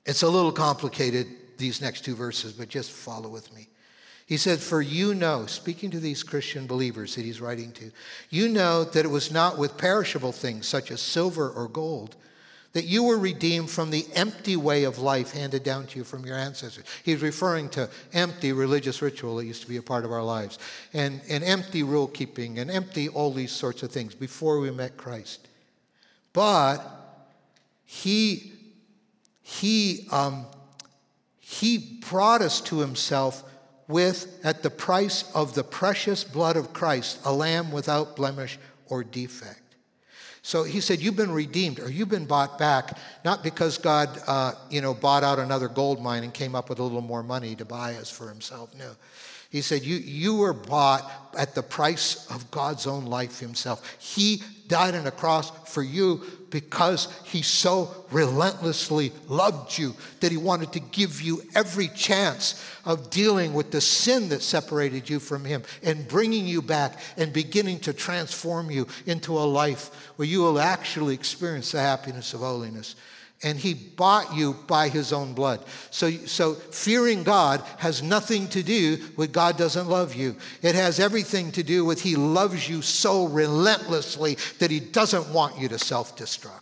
It's 0.06 0.22
a 0.22 0.28
little 0.28 0.52
complicated, 0.52 1.26
these 1.58 1.82
next 1.82 2.06
two 2.06 2.16
verses, 2.16 2.54
but 2.54 2.70
just 2.70 2.90
follow 2.90 3.28
with 3.28 3.52
me. 3.54 3.68
He 4.26 4.36
said, 4.36 4.60
For 4.60 4.80
you 4.80 5.14
know, 5.14 5.46
speaking 5.46 5.90
to 5.90 6.00
these 6.00 6.22
Christian 6.22 6.66
believers 6.66 7.14
that 7.16 7.24
he's 7.24 7.40
writing 7.40 7.72
to, 7.72 7.90
you 8.30 8.48
know 8.48 8.84
that 8.84 9.04
it 9.04 9.08
was 9.08 9.30
not 9.30 9.58
with 9.58 9.76
perishable 9.76 10.32
things 10.32 10.66
such 10.66 10.90
as 10.90 11.00
silver 11.00 11.50
or 11.50 11.68
gold 11.68 12.16
that 12.72 12.84
you 12.84 13.04
were 13.04 13.18
redeemed 13.18 13.70
from 13.70 13.90
the 13.90 14.06
empty 14.14 14.56
way 14.56 14.84
of 14.84 14.98
life 14.98 15.32
handed 15.32 15.62
down 15.62 15.86
to 15.86 15.98
you 15.98 16.04
from 16.04 16.24
your 16.24 16.36
ancestors. 16.36 16.84
He's 17.02 17.22
referring 17.22 17.68
to 17.70 17.88
empty 18.12 18.52
religious 18.52 19.02
ritual 19.02 19.36
that 19.36 19.44
used 19.46 19.62
to 19.62 19.68
be 19.68 19.76
a 19.76 19.82
part 19.82 20.04
of 20.04 20.12
our 20.12 20.22
lives, 20.22 20.58
and, 20.94 21.20
and 21.28 21.44
empty 21.44 21.82
rule 21.82 22.06
keeping, 22.06 22.58
and 22.58 22.70
empty 22.70 23.08
all 23.08 23.32
these 23.32 23.52
sorts 23.52 23.82
of 23.82 23.92
things 23.92 24.14
before 24.14 24.58
we 24.58 24.70
met 24.70 24.96
Christ. 24.96 25.48
But 26.32 26.80
he, 27.84 28.52
he, 29.42 30.08
um, 30.10 30.46
he 31.40 32.00
brought 32.08 32.40
us 32.40 32.60
to 32.62 32.78
himself 32.78 33.44
with 33.88 34.40
at 34.44 34.62
the 34.62 34.70
price 34.70 35.30
of 35.34 35.54
the 35.54 35.64
precious 35.64 36.24
blood 36.24 36.56
of 36.56 36.72
Christ, 36.72 37.20
a 37.24 37.32
lamb 37.32 37.70
without 37.70 38.16
blemish 38.16 38.58
or 38.86 39.04
defect. 39.04 39.58
So 40.42 40.64
he 40.64 40.80
said, 40.80 41.00
You've 41.00 41.16
been 41.16 41.30
redeemed 41.30 41.78
or 41.78 41.88
you've 41.90 42.08
been 42.08 42.26
bought 42.26 42.58
back, 42.58 42.98
not 43.24 43.42
because 43.42 43.78
God, 43.78 44.08
uh, 44.26 44.54
you 44.70 44.80
know, 44.80 44.92
bought 44.92 45.22
out 45.22 45.38
another 45.38 45.68
gold 45.68 46.02
mine 46.02 46.24
and 46.24 46.34
came 46.34 46.54
up 46.54 46.68
with 46.68 46.80
a 46.80 46.82
little 46.82 47.00
more 47.00 47.22
money 47.22 47.54
to 47.56 47.64
buy 47.64 47.94
us 47.94 48.10
for 48.10 48.28
himself. 48.28 48.74
No. 48.74 48.90
He 49.52 49.60
said, 49.60 49.84
you, 49.84 49.96
you 49.96 50.36
were 50.36 50.54
bought 50.54 51.12
at 51.36 51.54
the 51.54 51.62
price 51.62 52.26
of 52.30 52.50
God's 52.50 52.86
own 52.86 53.04
life 53.04 53.38
himself. 53.38 53.96
He 54.00 54.42
died 54.66 54.94
on 54.94 55.06
a 55.06 55.10
cross 55.10 55.50
for 55.70 55.82
you 55.82 56.22
because 56.48 57.08
he 57.24 57.42
so 57.42 57.94
relentlessly 58.10 59.12
loved 59.28 59.76
you 59.76 59.94
that 60.20 60.30
he 60.30 60.38
wanted 60.38 60.72
to 60.72 60.80
give 60.80 61.20
you 61.20 61.42
every 61.54 61.88
chance 61.88 62.66
of 62.86 63.10
dealing 63.10 63.52
with 63.52 63.70
the 63.70 63.80
sin 63.82 64.30
that 64.30 64.40
separated 64.40 65.10
you 65.10 65.20
from 65.20 65.44
him 65.44 65.62
and 65.82 66.08
bringing 66.08 66.46
you 66.46 66.62
back 66.62 66.98
and 67.18 67.30
beginning 67.30 67.78
to 67.80 67.92
transform 67.92 68.70
you 68.70 68.86
into 69.04 69.36
a 69.36 69.40
life 69.40 70.12
where 70.16 70.28
you 70.28 70.40
will 70.40 70.58
actually 70.58 71.12
experience 71.12 71.72
the 71.72 71.80
happiness 71.80 72.32
of 72.32 72.40
holiness 72.40 72.96
and 73.42 73.58
he 73.58 73.74
bought 73.74 74.34
you 74.34 74.54
by 74.66 74.88
his 74.88 75.12
own 75.12 75.34
blood. 75.34 75.64
So, 75.90 76.10
so 76.10 76.54
fearing 76.54 77.24
God 77.24 77.62
has 77.78 78.02
nothing 78.02 78.48
to 78.48 78.62
do 78.62 78.98
with 79.16 79.32
God 79.32 79.56
doesn't 79.56 79.88
love 79.88 80.14
you. 80.14 80.36
It 80.62 80.74
has 80.76 81.00
everything 81.00 81.50
to 81.52 81.62
do 81.62 81.84
with 81.84 82.00
he 82.00 82.14
loves 82.14 82.68
you 82.68 82.82
so 82.82 83.26
relentlessly 83.26 84.36
that 84.60 84.70
he 84.70 84.78
doesn't 84.78 85.32
want 85.32 85.58
you 85.58 85.68
to 85.68 85.78
self 85.78 86.16
destruct. 86.16 86.60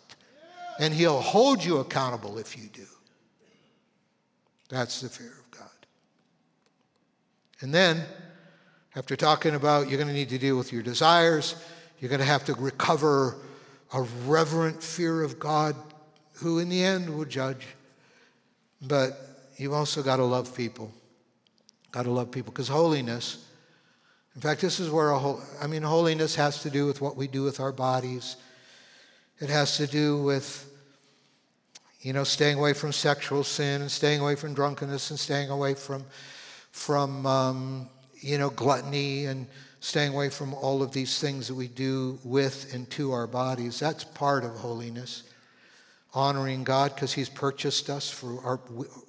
And 0.79 0.95
he'll 0.95 1.21
hold 1.21 1.63
you 1.63 1.79
accountable 1.79 2.39
if 2.39 2.57
you 2.57 2.69
do. 2.73 2.87
That's 4.71 5.03
the 5.03 5.11
fear 5.11 5.33
of 5.39 5.51
God. 5.51 5.69
And 7.61 7.75
then, 7.75 8.03
after 8.97 9.17
talking 9.17 9.55
about 9.55 9.89
you're 9.89 9.99
going 9.99 10.09
to 10.09 10.15
need 10.15 10.31
to 10.31 10.39
deal 10.39 10.57
with 10.57 10.73
your 10.73 10.83
desires, 10.83 11.57
you're 11.99 12.09
going 12.09 12.21
to 12.21 12.27
have 12.27 12.47
to 12.47 12.55
recover 12.55 13.37
a 13.93 14.03
reverent 14.27 14.83
fear 14.83 15.23
of 15.23 15.39
God 15.39 15.77
who 16.41 16.59
in 16.59 16.69
the 16.69 16.83
end 16.83 17.15
will 17.15 17.25
judge. 17.25 17.67
But 18.83 19.19
you've 19.57 19.73
also 19.73 20.03
got 20.03 20.17
to 20.17 20.25
love 20.25 20.57
people. 20.57 20.91
Got 21.93 22.05
to 22.05 22.11
love 22.11 22.31
people 22.31 22.53
because 22.53 22.69
holiness, 22.69 23.45
in 24.35 24.41
fact, 24.41 24.61
this 24.61 24.81
is 24.81 24.91
where, 24.91 25.11
a 25.11 25.19
whole, 25.19 25.43
I 25.61 25.67
mean, 25.67 25.83
holiness 25.83 26.35
has 26.37 26.63
to 26.63 26.71
do 26.71 26.87
with 26.87 27.01
what 27.01 27.17
we 27.17 27.27
do 27.27 27.43
with 27.43 27.61
our 27.61 27.73
bodies. 27.73 28.37
It 29.39 29.51
has 29.51 29.77
to 29.79 29.87
do 29.87 30.23
with, 30.23 30.67
you 32.01 32.13
know, 32.13 32.25
staying 32.25 32.59
away 32.59 32.73
from 32.73 32.93
sexual 32.93 33.45
sin 33.45 33.83
and 33.83 33.91
staying 33.91 34.21
away 34.21 34.37
from 34.37 34.55
drunkenness 34.55 35.11
and 35.11 35.19
staying 35.19 35.51
away 35.51 35.75
from, 35.75 36.05
from 36.71 37.27
um, 37.27 37.89
you 38.21 38.39
know, 38.39 38.51
gluttony 38.51 39.27
and 39.27 39.47
staying 39.81 40.15
away 40.15 40.31
from 40.31 40.55
all 40.55 40.83
of 40.83 40.93
these 40.93 41.19
things 41.19 41.49
that 41.49 41.55
we 41.55 41.67
do 41.67 42.19
with 42.23 42.73
and 42.73 42.89
to 42.91 43.13
our 43.13 43.27
bodies. 43.27 43.81
That's 43.81 44.05
part 44.05 44.45
of 44.45 44.53
holiness 44.53 45.25
honoring 46.15 46.65
God 46.65 46.95
because 46.95 47.13
He's 47.13 47.29
purchased 47.29 47.91
us 47.91 48.11
for 48.11 48.41
our, 48.45 48.61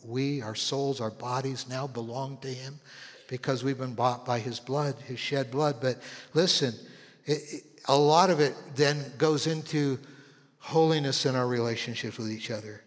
we, 0.06 0.42
our 0.42 0.56
souls, 0.56 1.02
our 1.02 1.12
bodies 1.12 1.68
now 1.70 1.88
belong 1.88 2.38
to 2.38 2.48
Him 2.48 2.80
because 3.28 3.64
we've 3.64 3.78
been 3.78 3.94
bought 3.94 4.26
by 4.26 4.40
His 4.40 4.60
blood, 4.60 4.96
His 5.06 5.20
shed 5.20 5.52
blood. 5.52 5.78
But 5.82 6.02
listen, 6.34 6.74
it, 7.26 7.42
it, 7.52 7.64
a 7.88 7.98
lot 7.98 8.30
of 8.30 8.40
it 8.40 8.56
then 8.76 9.04
goes 9.18 9.48
into 9.48 9.98
holiness 10.60 11.26
in 11.26 11.36
our 11.36 11.48
relationships 11.48 12.18
with 12.18 12.32
each 12.32 12.52
other. 12.52 12.82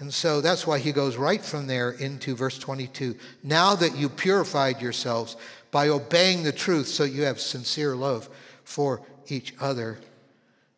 And 0.00 0.14
so 0.14 0.40
that's 0.40 0.66
why 0.66 0.78
he 0.78 0.92
goes 0.92 1.16
right 1.16 1.44
from 1.44 1.66
there 1.66 1.90
into 1.90 2.36
verse 2.36 2.58
22. 2.58 3.16
Now 3.42 3.74
that 3.74 3.96
you 3.96 4.08
purified 4.08 4.80
yourselves 4.80 5.36
by 5.70 5.88
obeying 5.88 6.44
the 6.44 6.52
truth, 6.52 6.86
so 6.86 7.04
you 7.04 7.22
have 7.22 7.40
sincere 7.40 7.96
love 7.96 8.28
for 8.62 9.02
each 9.26 9.54
other. 9.60 9.98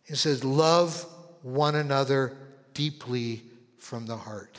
He 0.05 0.15
says, 0.15 0.43
Love 0.43 1.07
one 1.43 1.75
another 1.75 2.37
deeply 2.75 3.43
from 3.79 4.07
the 4.07 4.17
heart. 4.17 4.59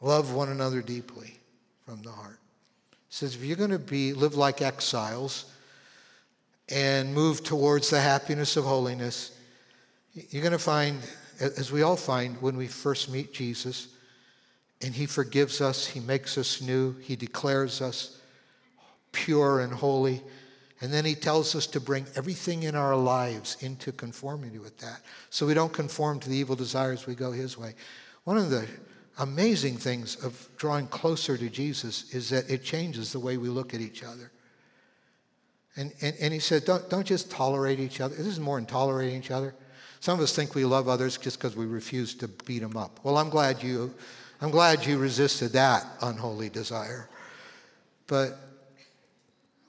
Love 0.00 0.34
one 0.34 0.50
another 0.50 0.82
deeply 0.82 1.34
from 1.86 2.02
the 2.02 2.10
heart. 2.10 2.38
Says 3.08 3.34
if 3.34 3.42
you're 3.42 3.56
going 3.56 3.70
to 3.70 3.78
be 3.78 4.12
live 4.12 4.34
like 4.34 4.60
exiles 4.60 5.50
and 6.68 7.14
move 7.14 7.42
towards 7.44 7.90
the 7.90 8.00
happiness 8.00 8.56
of 8.56 8.64
holiness, 8.64 9.38
you're 10.12 10.42
going 10.42 10.52
to 10.52 10.58
find, 10.58 11.00
as 11.40 11.72
we 11.72 11.82
all 11.82 11.96
find 11.96 12.40
when 12.42 12.56
we 12.56 12.66
first 12.66 13.10
meet 13.10 13.32
Jesus, 13.32 13.88
and 14.82 14.94
he 14.94 15.06
forgives 15.06 15.60
us, 15.60 15.86
he 15.86 16.00
makes 16.00 16.36
us 16.36 16.60
new, 16.60 16.94
he 17.00 17.16
declares 17.16 17.80
us 17.80 18.20
pure 19.12 19.60
and 19.60 19.72
holy. 19.72 20.20
And 20.80 20.92
then 20.92 21.04
he 21.04 21.14
tells 21.14 21.54
us 21.54 21.66
to 21.68 21.80
bring 21.80 22.06
everything 22.16 22.64
in 22.64 22.74
our 22.74 22.96
lives 22.96 23.56
into 23.60 23.92
conformity 23.92 24.58
with 24.58 24.76
that. 24.78 25.00
So 25.30 25.46
we 25.46 25.54
don't 25.54 25.72
conform 25.72 26.20
to 26.20 26.28
the 26.28 26.36
evil 26.36 26.56
desires, 26.56 27.06
we 27.06 27.14
go 27.14 27.30
his 27.30 27.56
way. 27.56 27.74
One 28.24 28.36
of 28.36 28.50
the 28.50 28.66
amazing 29.18 29.76
things 29.76 30.22
of 30.24 30.48
drawing 30.56 30.88
closer 30.88 31.36
to 31.36 31.48
Jesus 31.48 32.12
is 32.12 32.30
that 32.30 32.50
it 32.50 32.64
changes 32.64 33.12
the 33.12 33.20
way 33.20 33.36
we 33.36 33.48
look 33.48 33.72
at 33.72 33.80
each 33.80 34.02
other. 34.02 34.30
And, 35.76 35.92
and, 36.00 36.14
and 36.20 36.32
he 36.32 36.38
said, 36.38 36.64
don't, 36.64 36.88
don't 36.88 37.06
just 37.06 37.30
tolerate 37.30 37.80
each 37.80 38.00
other. 38.00 38.14
This 38.14 38.26
is 38.26 38.40
more 38.40 38.56
than 38.56 38.66
tolerating 38.66 39.18
each 39.18 39.30
other. 39.30 39.54
Some 40.00 40.18
of 40.18 40.22
us 40.22 40.34
think 40.34 40.54
we 40.54 40.64
love 40.64 40.88
others 40.88 41.16
just 41.16 41.38
because 41.38 41.56
we 41.56 41.66
refuse 41.66 42.14
to 42.16 42.28
beat 42.28 42.60
them 42.60 42.76
up. 42.76 43.00
Well, 43.02 43.16
I'm 43.16 43.30
glad 43.30 43.62
you, 43.62 43.94
I'm 44.40 44.50
glad 44.50 44.84
you 44.84 44.98
resisted 44.98 45.52
that 45.52 45.86
unholy 46.02 46.48
desire. 46.48 47.08
But 48.06 48.38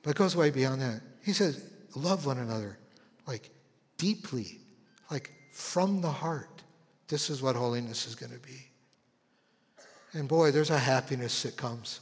but 0.05 0.15
goes 0.15 0.35
way 0.35 0.51
beyond 0.51 0.81
that. 0.81 1.01
He 1.23 1.33
says, 1.33 1.67
love 1.95 2.27
one 2.27 2.37
another, 2.37 2.77
like 3.27 3.49
deeply, 3.97 4.59
like 5.09 5.31
from 5.51 5.99
the 5.99 6.11
heart. 6.11 6.61
This 7.07 7.31
is 7.31 7.41
what 7.41 7.55
holiness 7.55 8.05
is 8.05 8.13
going 8.13 8.31
to 8.31 8.39
be. 8.39 8.67
And 10.13 10.27
boy, 10.27 10.51
there's 10.51 10.69
a 10.69 10.77
happiness 10.77 11.41
that 11.41 11.57
comes. 11.57 12.01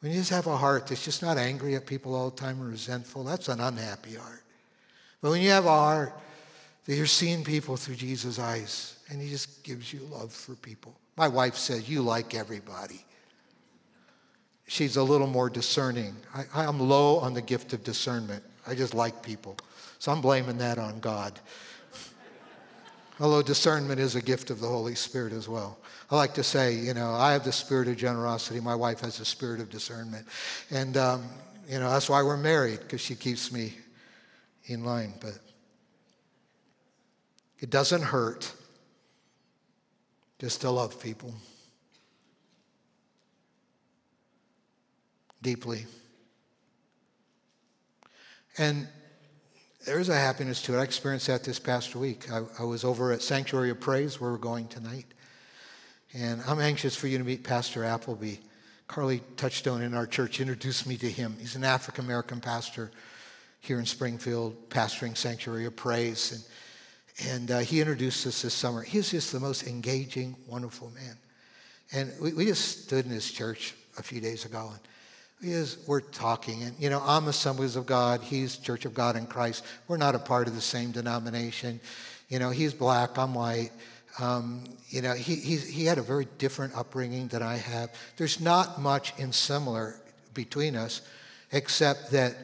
When 0.00 0.12
you 0.12 0.18
just 0.18 0.30
have 0.30 0.46
a 0.46 0.56
heart 0.56 0.86
that's 0.86 1.04
just 1.04 1.20
not 1.20 1.36
angry 1.36 1.74
at 1.74 1.86
people 1.86 2.14
all 2.14 2.30
the 2.30 2.36
time 2.36 2.60
or 2.62 2.68
resentful, 2.68 3.22
that's 3.22 3.48
an 3.48 3.60
unhappy 3.60 4.14
heart. 4.14 4.42
But 5.20 5.30
when 5.30 5.42
you 5.42 5.50
have 5.50 5.66
a 5.66 5.68
heart 5.68 6.18
that 6.86 6.94
you're 6.94 7.06
seeing 7.06 7.44
people 7.44 7.76
through 7.76 7.96
Jesus' 7.96 8.38
eyes 8.38 8.98
and 9.10 9.20
he 9.20 9.28
just 9.28 9.62
gives 9.62 9.92
you 9.92 10.00
love 10.10 10.32
for 10.32 10.54
people. 10.54 10.98
My 11.18 11.28
wife 11.28 11.56
says, 11.56 11.86
You 11.86 12.00
like 12.00 12.34
everybody 12.34 13.04
she's 14.68 14.96
a 14.96 15.02
little 15.02 15.26
more 15.26 15.50
discerning. 15.50 16.14
I, 16.54 16.64
am 16.64 16.78
low 16.78 17.18
on 17.18 17.34
the 17.34 17.42
gift 17.42 17.72
of 17.72 17.82
discernment. 17.82 18.44
I 18.66 18.74
just 18.74 18.94
like 18.94 19.22
people. 19.22 19.56
So 19.98 20.12
I'm 20.12 20.20
blaming 20.20 20.58
that 20.58 20.78
on 20.78 21.00
God. 21.00 21.40
Although 23.18 23.42
discernment 23.42 23.98
is 23.98 24.14
a 24.14 24.22
gift 24.22 24.50
of 24.50 24.60
the 24.60 24.68
Holy 24.68 24.94
Spirit 24.94 25.32
as 25.32 25.48
well. 25.48 25.78
I 26.10 26.16
like 26.16 26.34
to 26.34 26.44
say, 26.44 26.74
you 26.74 26.94
know, 26.94 27.12
I 27.12 27.32
have 27.32 27.42
the 27.42 27.50
spirit 27.50 27.88
of 27.88 27.96
generosity. 27.96 28.60
My 28.60 28.76
wife 28.76 29.00
has 29.00 29.18
the 29.18 29.24
spirit 29.24 29.60
of 29.60 29.70
discernment. 29.70 30.26
And, 30.70 30.96
um, 30.96 31.28
you 31.68 31.80
know, 31.80 31.90
that's 31.90 32.08
why 32.08 32.22
we're 32.22 32.36
married, 32.36 32.78
because 32.80 33.00
she 33.00 33.16
keeps 33.16 33.50
me 33.50 33.74
in 34.66 34.84
line. 34.84 35.14
But 35.20 35.38
it 37.58 37.70
doesn't 37.70 38.02
hurt 38.02 38.52
just 40.38 40.60
to 40.60 40.70
love 40.70 41.02
people. 41.02 41.34
Deeply. 45.42 45.86
And 48.56 48.88
there's 49.86 50.08
a 50.08 50.14
happiness 50.14 50.60
to 50.62 50.74
it. 50.74 50.80
I 50.80 50.82
experienced 50.82 51.28
that 51.28 51.44
this 51.44 51.58
past 51.58 51.94
week. 51.94 52.30
I, 52.30 52.42
I, 52.58 52.64
was 52.64 52.84
over 52.84 53.12
at 53.12 53.22
Sanctuary 53.22 53.70
of 53.70 53.80
Praise, 53.80 54.20
where 54.20 54.30
we're 54.30 54.38
going 54.38 54.68
tonight. 54.68 55.06
And 56.12 56.42
I'm 56.46 56.60
anxious 56.60 56.96
for 56.96 57.06
you 57.06 57.18
to 57.18 57.24
meet 57.24 57.44
Pastor 57.44 57.84
Appleby. 57.84 58.36
Carly 58.88 59.20
Touchstone 59.36 59.82
in 59.82 59.94
our 59.94 60.06
church 60.06 60.40
introduced 60.40 60.86
me 60.86 60.96
to 60.96 61.10
him. 61.10 61.36
He's 61.38 61.56
an 61.56 61.64
African 61.64 62.04
American 62.04 62.40
pastor 62.40 62.90
here 63.60 63.78
in 63.78 63.86
Springfield, 63.86 64.70
pastoring 64.70 65.16
Sanctuary 65.16 65.66
of 65.66 65.76
Praise. 65.76 66.48
And, 67.18 67.30
and 67.30 67.50
uh, 67.50 67.58
he 67.58 67.80
introduced 67.80 68.26
us 68.26 68.42
this 68.42 68.54
summer. 68.54 68.82
He's 68.82 69.10
just 69.10 69.32
the 69.32 69.40
most 69.40 69.66
engaging, 69.66 70.36
wonderful 70.46 70.90
man. 70.90 71.16
And 71.92 72.12
we, 72.20 72.32
we 72.32 72.44
just 72.46 72.84
stood 72.84 73.04
in 73.04 73.10
his 73.10 73.30
church 73.30 73.74
a 73.98 74.02
few 74.02 74.20
days 74.20 74.44
ago. 74.44 74.70
And 74.72 74.80
is 75.40 75.78
we're 75.86 76.00
talking. 76.00 76.62
And, 76.62 76.74
you 76.78 76.90
know, 76.90 77.02
I'm 77.04 77.28
Assemblies 77.28 77.76
of 77.76 77.86
God. 77.86 78.20
He's 78.20 78.56
Church 78.56 78.84
of 78.84 78.94
God 78.94 79.16
in 79.16 79.26
Christ. 79.26 79.64
We're 79.86 79.96
not 79.96 80.14
a 80.14 80.18
part 80.18 80.48
of 80.48 80.54
the 80.54 80.60
same 80.60 80.90
denomination. 80.90 81.80
You 82.28 82.38
know, 82.38 82.50
he's 82.50 82.74
black, 82.74 83.16
I'm 83.16 83.34
white. 83.34 83.70
Um, 84.20 84.64
you 84.88 85.00
know, 85.00 85.14
he, 85.14 85.36
he, 85.36 85.56
he 85.56 85.84
had 85.84 85.98
a 85.98 86.02
very 86.02 86.26
different 86.38 86.76
upbringing 86.76 87.28
than 87.28 87.42
I 87.42 87.56
have. 87.56 87.90
There's 88.16 88.40
not 88.40 88.80
much 88.80 89.16
in 89.18 89.32
similar 89.32 90.00
between 90.34 90.74
us, 90.74 91.02
except 91.52 92.10
that, 92.10 92.36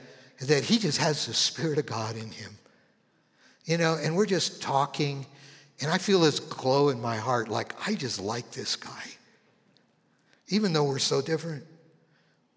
that 0.42 0.62
he 0.62 0.78
just 0.78 0.98
has 0.98 1.26
the 1.26 1.34
Spirit 1.34 1.78
of 1.78 1.86
God 1.86 2.16
in 2.16 2.30
him. 2.30 2.52
You 3.64 3.78
know, 3.78 3.98
and 4.00 4.14
we're 4.14 4.26
just 4.26 4.62
talking, 4.62 5.26
and 5.80 5.90
I 5.90 5.98
feel 5.98 6.20
this 6.20 6.38
glow 6.38 6.90
in 6.90 7.00
my 7.00 7.16
heart 7.16 7.48
like, 7.48 7.74
I 7.88 7.94
just 7.94 8.20
like 8.20 8.52
this 8.52 8.76
guy. 8.76 9.02
even 10.48 10.72
though 10.72 10.84
we're 10.84 10.98
so 10.98 11.20
different. 11.20 11.64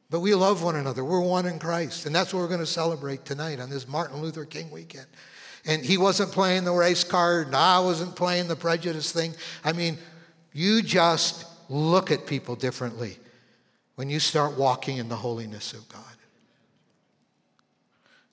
But 0.09 0.21
we 0.21 0.33
love 0.35 0.63
one 0.63 0.75
another. 0.75 1.03
We're 1.03 1.21
one 1.21 1.45
in 1.45 1.59
Christ. 1.59 2.05
And 2.05 2.15
that's 2.15 2.33
what 2.33 2.39
we're 2.39 2.47
going 2.47 2.61
to 2.61 2.65
celebrate 2.65 3.25
tonight 3.25 3.59
on 3.59 3.69
this 3.69 3.87
Martin 3.87 4.21
Luther 4.21 4.45
King 4.45 4.71
weekend. 4.71 5.07
And 5.65 5.83
he 5.83 5.97
wasn't 5.97 6.31
playing 6.31 6.63
the 6.63 6.71
race 6.71 7.03
card, 7.03 7.47
and 7.47 7.55
I 7.55 7.79
wasn't 7.79 8.15
playing 8.15 8.47
the 8.47 8.55
prejudice 8.55 9.11
thing. 9.11 9.33
I 9.65 9.73
mean, 9.73 9.97
you 10.53 10.81
just 10.81 11.45
look 11.69 12.09
at 12.09 12.25
people 12.25 12.55
differently 12.55 13.17
when 13.95 14.09
you 14.09 14.19
start 14.19 14.57
walking 14.57 14.97
in 14.97 15.09
the 15.09 15.15
holiness 15.15 15.73
of 15.73 15.87
God. 15.89 16.03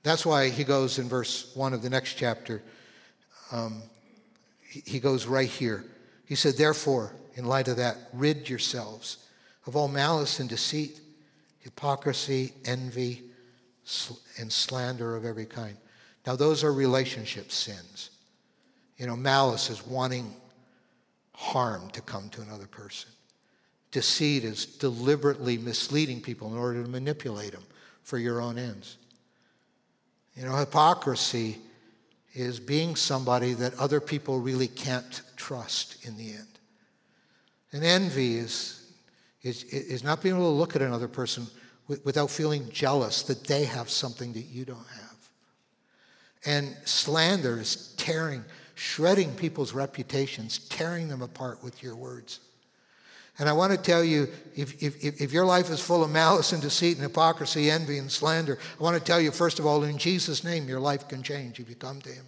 That's 0.04 0.24
why 0.24 0.50
he 0.50 0.62
goes 0.62 0.98
in 0.98 1.08
verse 1.08 1.50
1 1.56 1.72
of 1.72 1.82
the 1.82 1.90
next 1.90 2.14
chapter. 2.14 2.62
Um, 3.50 3.82
he 4.68 5.00
goes 5.00 5.26
right 5.26 5.48
here. 5.48 5.84
He 6.26 6.34
said, 6.34 6.54
Therefore, 6.54 7.12
in 7.34 7.46
light 7.46 7.68
of 7.68 7.78
that, 7.78 7.96
rid 8.12 8.48
yourselves 8.48 9.26
of 9.66 9.76
all 9.76 9.88
malice 9.88 10.40
and 10.40 10.48
deceit, 10.48 11.00
hypocrisy, 11.64 12.52
envy, 12.66 13.22
and 14.38 14.52
slander 14.52 15.16
of 15.16 15.24
every 15.24 15.46
kind. 15.46 15.76
Now, 16.26 16.36
those 16.36 16.62
are 16.62 16.72
relationship 16.72 17.50
sins. 17.50 18.10
You 18.98 19.06
know, 19.06 19.16
malice 19.16 19.70
is 19.70 19.86
wanting 19.86 20.32
harm 21.34 21.90
to 21.90 22.02
come 22.02 22.28
to 22.30 22.42
another 22.42 22.66
person. 22.66 23.10
Deceit 23.90 24.44
is 24.44 24.66
deliberately 24.66 25.56
misleading 25.56 26.20
people 26.20 26.52
in 26.52 26.58
order 26.58 26.82
to 26.82 26.88
manipulate 26.88 27.52
them 27.52 27.64
for 28.02 28.18
your 28.18 28.40
own 28.40 28.58
ends. 28.58 28.98
You 30.36 30.44
know, 30.44 30.56
hypocrisy 30.56 31.58
is 32.34 32.60
being 32.60 32.94
somebody 32.94 33.54
that 33.54 33.78
other 33.78 34.00
people 34.00 34.38
really 34.38 34.68
can't 34.68 35.22
trust 35.36 36.04
in 36.06 36.16
the 36.18 36.32
end. 36.32 36.58
And 37.72 37.84
envy 37.84 38.36
is, 38.36 38.83
is, 39.44 39.64
is 39.64 40.02
not 40.02 40.22
being 40.22 40.34
able 40.34 40.50
to 40.50 40.56
look 40.56 40.74
at 40.74 40.82
another 40.82 41.06
person 41.06 41.46
without 41.86 42.30
feeling 42.30 42.68
jealous 42.70 43.22
that 43.22 43.44
they 43.44 43.64
have 43.64 43.90
something 43.90 44.32
that 44.32 44.46
you 44.46 44.64
don't 44.64 44.78
have. 44.78 45.28
And 46.46 46.74
slander 46.84 47.60
is 47.60 47.94
tearing, 47.98 48.42
shredding 48.74 49.34
people's 49.34 49.74
reputations, 49.74 50.58
tearing 50.70 51.08
them 51.08 51.22
apart 51.22 51.62
with 51.62 51.82
your 51.82 51.94
words. 51.94 52.40
And 53.38 53.48
I 53.48 53.52
want 53.52 53.72
to 53.72 53.78
tell 53.78 54.02
you 54.02 54.28
if, 54.54 54.82
if, 54.82 55.20
if 55.20 55.32
your 55.32 55.44
life 55.44 55.68
is 55.68 55.80
full 55.80 56.04
of 56.04 56.10
malice 56.10 56.52
and 56.52 56.62
deceit 56.62 56.96
and 56.96 57.02
hypocrisy, 57.02 57.70
envy 57.70 57.98
and 57.98 58.10
slander, 58.10 58.58
I 58.78 58.82
want 58.82 58.96
to 58.96 59.02
tell 59.02 59.20
you, 59.20 59.30
first 59.30 59.58
of 59.58 59.66
all, 59.66 59.82
in 59.82 59.98
Jesus' 59.98 60.44
name, 60.44 60.68
your 60.68 60.80
life 60.80 61.08
can 61.08 61.22
change 61.22 61.60
if 61.60 61.68
you 61.68 61.74
come 61.74 62.00
to 62.02 62.10
Him. 62.10 62.24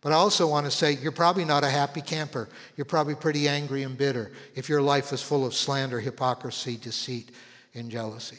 But 0.00 0.12
I 0.12 0.16
also 0.16 0.46
want 0.46 0.66
to 0.66 0.70
say 0.70 0.92
you're 0.92 1.10
probably 1.10 1.44
not 1.44 1.64
a 1.64 1.70
happy 1.70 2.00
camper. 2.00 2.48
You're 2.76 2.84
probably 2.84 3.16
pretty 3.16 3.48
angry 3.48 3.82
and 3.82 3.98
bitter 3.98 4.30
if 4.54 4.68
your 4.68 4.80
life 4.80 5.12
is 5.12 5.22
full 5.22 5.44
of 5.44 5.54
slander, 5.54 5.98
hypocrisy, 5.98 6.76
deceit, 6.76 7.30
and 7.74 7.90
jealousy. 7.90 8.38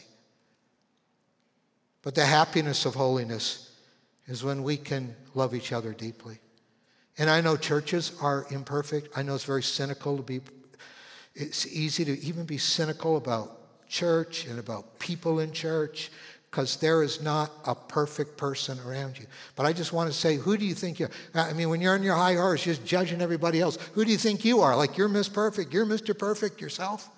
But 2.02 2.14
the 2.14 2.24
happiness 2.24 2.86
of 2.86 2.94
holiness 2.94 3.76
is 4.26 4.42
when 4.42 4.62
we 4.62 4.76
can 4.78 5.14
love 5.34 5.54
each 5.54 5.72
other 5.72 5.92
deeply. 5.92 6.38
And 7.18 7.28
I 7.28 7.42
know 7.42 7.56
churches 7.56 8.12
are 8.22 8.46
imperfect. 8.50 9.08
I 9.16 9.22
know 9.22 9.34
it's 9.34 9.44
very 9.44 9.62
cynical 9.62 10.16
to 10.16 10.22
be 10.22 10.40
it's 11.34 11.66
easy 11.66 12.04
to 12.04 12.18
even 12.20 12.44
be 12.44 12.58
cynical 12.58 13.16
about 13.16 13.88
church 13.88 14.46
and 14.46 14.58
about 14.58 14.98
people 14.98 15.40
in 15.40 15.52
church 15.52 16.10
because 16.50 16.76
there 16.76 17.02
is 17.02 17.22
not 17.22 17.50
a 17.64 17.74
perfect 17.74 18.36
person 18.36 18.78
around 18.80 19.18
you. 19.18 19.26
But 19.54 19.66
I 19.66 19.72
just 19.72 19.92
want 19.92 20.10
to 20.10 20.16
say, 20.16 20.36
who 20.36 20.56
do 20.56 20.64
you 20.64 20.74
think 20.74 20.98
you 20.98 21.06
are? 21.06 21.40
I 21.48 21.52
mean, 21.52 21.68
when 21.68 21.80
you're 21.80 21.94
on 21.94 22.02
your 22.02 22.16
high 22.16 22.34
horse, 22.34 22.64
just 22.64 22.84
judging 22.84 23.20
everybody 23.22 23.60
else, 23.60 23.78
who 23.94 24.04
do 24.04 24.10
you 24.10 24.18
think 24.18 24.44
you 24.44 24.60
are? 24.60 24.74
Like 24.74 24.96
you're 24.96 25.08
Miss 25.08 25.28
Perfect, 25.28 25.72
you're 25.72 25.86
Mr. 25.86 26.16
Perfect 26.18 26.60
yourself? 26.60 27.08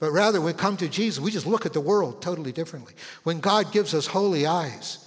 But 0.00 0.12
rather, 0.12 0.40
when 0.40 0.54
we 0.54 0.58
come 0.58 0.76
to 0.76 0.88
Jesus, 0.88 1.18
we 1.18 1.30
just 1.30 1.46
look 1.46 1.66
at 1.66 1.72
the 1.72 1.80
world 1.80 2.20
totally 2.20 2.52
differently. 2.52 2.92
When 3.24 3.40
God 3.40 3.72
gives 3.72 3.94
us 3.94 4.06
holy 4.06 4.46
eyes, 4.46 5.04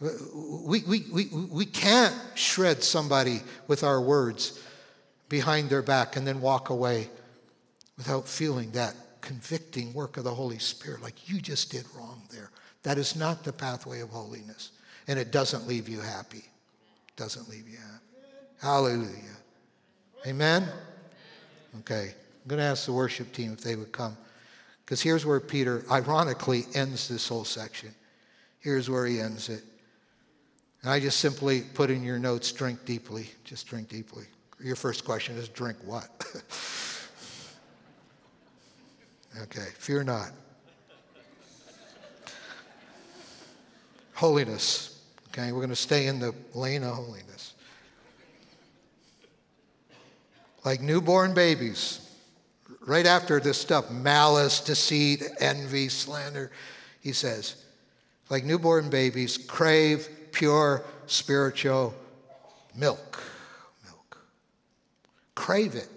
we, 0.00 0.82
we, 0.82 1.06
we, 1.12 1.26
we 1.50 1.64
can't 1.64 2.14
shred 2.34 2.84
somebody 2.84 3.40
with 3.66 3.82
our 3.82 4.00
words 4.00 4.62
behind 5.28 5.70
their 5.70 5.82
back 5.82 6.16
and 6.16 6.26
then 6.26 6.40
walk 6.40 6.68
away 6.68 7.08
without 7.96 8.28
feeling 8.28 8.70
that 8.72 8.94
convicting 9.20 9.92
work 9.92 10.16
of 10.16 10.24
the 10.24 10.34
Holy 10.34 10.58
Spirit, 10.58 11.02
like 11.02 11.28
you 11.28 11.40
just 11.40 11.70
did 11.70 11.84
wrong 11.96 12.22
there. 12.30 12.50
That 12.82 12.98
is 12.98 13.16
not 13.16 13.44
the 13.44 13.52
pathway 13.52 14.00
of 14.00 14.10
holiness. 14.10 14.72
And 15.08 15.18
it 15.18 15.30
doesn't 15.30 15.66
leave 15.66 15.88
you 15.88 16.00
happy. 16.00 16.44
Doesn't 17.16 17.48
leave 17.48 17.68
you 17.68 17.78
happy. 17.78 18.28
Hallelujah. 18.60 19.36
Amen? 20.26 20.68
Okay. 21.80 22.12
I'm 22.12 22.48
going 22.48 22.58
to 22.58 22.64
ask 22.64 22.86
the 22.86 22.92
worship 22.92 23.32
team 23.32 23.52
if 23.52 23.60
they 23.60 23.76
would 23.76 23.92
come. 23.92 24.16
Because 24.84 25.00
here's 25.00 25.26
where 25.26 25.40
Peter, 25.40 25.84
ironically, 25.90 26.64
ends 26.74 27.08
this 27.08 27.28
whole 27.28 27.44
section. 27.44 27.94
Here's 28.60 28.88
where 28.88 29.06
he 29.06 29.20
ends 29.20 29.48
it. 29.48 29.62
And 30.82 30.90
I 30.90 31.00
just 31.00 31.20
simply 31.20 31.62
put 31.62 31.90
in 31.90 32.02
your 32.02 32.18
notes 32.18 32.52
drink 32.52 32.84
deeply. 32.84 33.28
Just 33.44 33.66
drink 33.66 33.88
deeply. 33.88 34.24
Your 34.62 34.76
first 34.76 35.04
question 35.04 35.36
is 35.36 35.48
drink 35.48 35.76
what? 35.84 36.08
okay, 39.42 39.68
fear 39.78 40.04
not. 40.04 40.30
Holiness. 44.14 45.00
Okay, 45.28 45.52
we're 45.52 45.60
going 45.60 45.68
to 45.70 45.76
stay 45.76 46.06
in 46.06 46.18
the 46.18 46.34
lane 46.54 46.82
of 46.82 46.94
holiness. 46.94 47.54
Like 50.64 50.80
newborn 50.80 51.34
babies, 51.34 52.00
right 52.86 53.06
after 53.06 53.38
this 53.38 53.58
stuff 53.58 53.90
malice, 53.90 54.60
deceit, 54.60 55.22
envy, 55.40 55.88
slander 55.88 56.50
he 57.00 57.12
says, 57.12 57.64
like 58.28 58.44
newborn 58.44 58.90
babies, 58.90 59.38
crave 59.38 60.08
pure 60.32 60.84
spiritual 61.06 61.94
milk 62.74 63.22
Milk. 63.84 64.18
crave 65.34 65.74
it. 65.74 65.88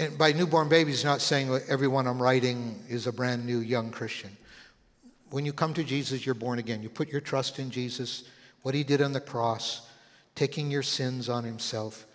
And 0.00 0.16
by 0.16 0.32
newborn 0.32 0.70
babies, 0.70 1.04
not 1.04 1.20
saying 1.20 1.60
everyone 1.68 2.06
I'm 2.06 2.22
writing 2.22 2.82
is 2.88 3.06
a 3.06 3.12
brand 3.12 3.44
new 3.44 3.58
young 3.58 3.90
Christian. 3.90 4.34
When 5.28 5.44
you 5.44 5.52
come 5.52 5.74
to 5.74 5.84
Jesus, 5.84 6.24
you're 6.24 6.34
born 6.34 6.58
again. 6.58 6.82
You 6.82 6.88
put 6.88 7.10
your 7.10 7.20
trust 7.20 7.58
in 7.58 7.70
Jesus, 7.70 8.24
what 8.62 8.74
he 8.74 8.82
did 8.82 9.02
on 9.02 9.12
the 9.12 9.20
cross, 9.20 9.86
taking 10.34 10.70
your 10.70 10.82
sins 10.82 11.28
on 11.28 11.44
himself, 11.44 12.06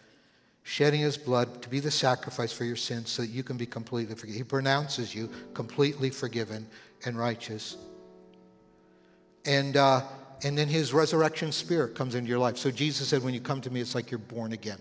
shedding 0.64 1.02
his 1.02 1.16
blood 1.16 1.62
to 1.62 1.70
be 1.70 1.80
the 1.80 1.92
sacrifice 1.92 2.52
for 2.52 2.64
your 2.64 2.76
sins 2.76 3.12
so 3.12 3.22
that 3.22 3.30
you 3.30 3.44
can 3.44 3.56
be 3.56 3.68
completely 3.68 4.16
forgiven. 4.16 4.40
He 4.40 4.44
pronounces 4.44 5.14
you 5.14 5.30
completely 5.54 6.10
forgiven 6.10 6.66
and 7.06 7.16
righteous. 7.20 7.78
And, 9.46 9.78
uh, 9.78 10.02
and 10.44 10.58
then 10.58 10.70
his 10.70 10.92
resurrection 10.92 11.52
spirit 11.52 11.94
comes 11.94 12.16
into 12.16 12.30
your 12.30 12.40
life. 12.40 12.58
So 12.58 12.72
Jesus 12.72 13.10
said, 13.10 13.22
when 13.22 13.36
you 13.36 13.42
come 13.42 13.62
to 13.62 13.70
me, 13.70 13.80
it's 13.80 13.94
like 13.94 14.10
you're 14.10 14.18
born 14.18 14.54
again. 14.54 14.80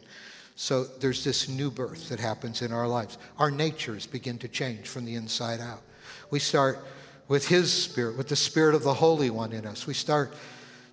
So 0.56 0.84
there's 0.84 1.24
this 1.24 1.48
new 1.48 1.70
birth 1.70 2.08
that 2.10 2.20
happens 2.20 2.62
in 2.62 2.72
our 2.72 2.86
lives. 2.86 3.18
Our 3.38 3.50
natures 3.50 4.06
begin 4.06 4.38
to 4.38 4.48
change 4.48 4.88
from 4.88 5.04
the 5.04 5.16
inside 5.16 5.60
out. 5.60 5.82
We 6.30 6.38
start 6.38 6.84
with 7.28 7.48
his 7.48 7.72
spirit, 7.72 8.16
with 8.16 8.28
the 8.28 8.36
spirit 8.36 8.74
of 8.74 8.82
the 8.82 8.94
Holy 8.94 9.30
One 9.30 9.52
in 9.52 9.66
us. 9.66 9.86
We 9.86 9.94
start 9.94 10.34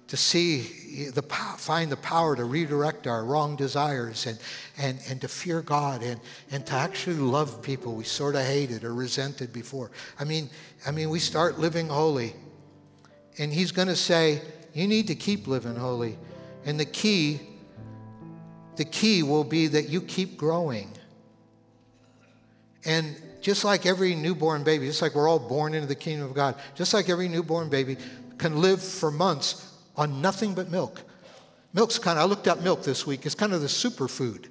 to 0.08 0.18
see 0.18 1.10
the 1.14 1.22
find 1.22 1.90
the 1.90 1.98
power 1.98 2.36
to 2.36 2.44
redirect 2.44 3.08
our 3.08 3.24
wrong 3.24 3.56
desires 3.56 4.26
and, 4.26 4.38
and, 4.78 5.00
and 5.10 5.22
to 5.22 5.28
fear 5.30 5.62
God 5.62 6.04
and, 6.04 6.20
and 6.52 6.66
to 6.66 6.74
actually 6.74 7.16
love 7.16 7.62
people 7.62 7.96
we 7.96 8.04
sort 8.04 8.36
of 8.36 8.42
hated 8.42 8.84
or 8.84 8.94
resented 8.94 9.54
before. 9.54 9.92
I 10.20 10.26
mean, 10.26 10.50
I 10.86 10.92
mean, 10.92 11.10
we 11.10 11.20
start 11.20 11.60
living 11.60 11.88
holy. 11.88 12.34
And 13.38 13.54
he's 13.54 13.72
going 13.72 13.88
to 13.88 13.96
say, 13.96 14.42
you 14.74 14.88
need 14.88 15.08
to 15.08 15.16
keep 15.16 15.48
living 15.48 15.76
holy. 15.76 16.18
And 16.66 16.78
the 16.78 16.86
key, 16.86 17.40
the 18.82 18.86
key 18.86 19.22
will 19.22 19.44
be 19.44 19.68
that 19.68 19.90
you 19.90 20.02
keep 20.02 20.38
growing. 20.38 20.90
And 22.84 23.16
just 23.40 23.64
like 23.64 23.86
every 23.86 24.16
newborn 24.16 24.64
baby, 24.64 24.88
just 24.88 25.04
like 25.04 25.14
we're 25.14 25.30
all 25.30 25.38
born 25.38 25.76
into 25.76 25.86
the 25.86 25.94
kingdom 25.94 26.26
of 26.26 26.34
God, 26.34 26.56
just 26.74 26.92
like 26.92 27.08
every 27.08 27.28
newborn 27.28 27.70
baby 27.70 27.96
can 28.40 28.60
live 28.60 28.82
for 28.82 29.12
months 29.12 29.72
on 29.96 30.20
nothing 30.20 30.56
but 30.56 30.72
milk. 30.72 31.04
Milk's 31.76 32.00
kind 32.00 32.18
of, 32.18 32.24
I 32.24 32.28
looked 32.28 32.48
up 32.48 32.64
milk 32.64 32.82
this 32.82 33.06
week, 33.06 33.24
it's 33.28 33.36
kind 33.36 33.54
of 33.54 33.62
the 33.62 33.68
superfood. 33.68 34.48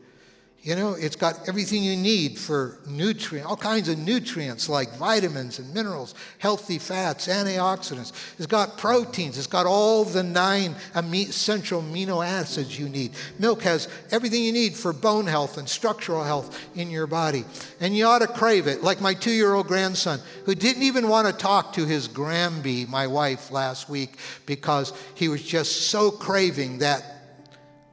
You 0.62 0.76
know, 0.76 0.92
it's 0.92 1.16
got 1.16 1.48
everything 1.48 1.82
you 1.82 1.96
need 1.96 2.38
for 2.38 2.78
nutrient, 2.86 3.48
all 3.48 3.56
kinds 3.56 3.88
of 3.88 3.98
nutrients 3.98 4.68
like 4.68 4.94
vitamins 4.96 5.58
and 5.58 5.72
minerals, 5.72 6.14
healthy 6.36 6.78
fats, 6.78 7.28
antioxidants. 7.28 8.12
It's 8.36 8.46
got 8.46 8.76
proteins. 8.76 9.38
It's 9.38 9.46
got 9.46 9.64
all 9.64 10.04
the 10.04 10.22
nine 10.22 10.74
essential 10.94 11.80
amino 11.80 12.26
acids 12.26 12.78
you 12.78 12.90
need. 12.90 13.12
Milk 13.38 13.62
has 13.62 13.88
everything 14.10 14.44
you 14.44 14.52
need 14.52 14.74
for 14.74 14.92
bone 14.92 15.26
health 15.26 15.56
and 15.56 15.66
structural 15.66 16.22
health 16.22 16.58
in 16.74 16.90
your 16.90 17.06
body. 17.06 17.46
And 17.80 17.96
you 17.96 18.04
ought 18.04 18.18
to 18.18 18.26
crave 18.26 18.66
it, 18.66 18.82
like 18.82 19.00
my 19.00 19.14
two 19.14 19.32
year 19.32 19.54
old 19.54 19.66
grandson, 19.66 20.20
who 20.44 20.54
didn't 20.54 20.82
even 20.82 21.08
want 21.08 21.26
to 21.26 21.32
talk 21.32 21.72
to 21.74 21.86
his 21.86 22.06
Granby, 22.06 22.84
my 22.84 23.06
wife, 23.06 23.50
last 23.50 23.88
week 23.88 24.16
because 24.44 24.92
he 25.14 25.28
was 25.28 25.42
just 25.42 25.88
so 25.88 26.10
craving 26.10 26.78
that 26.78 27.02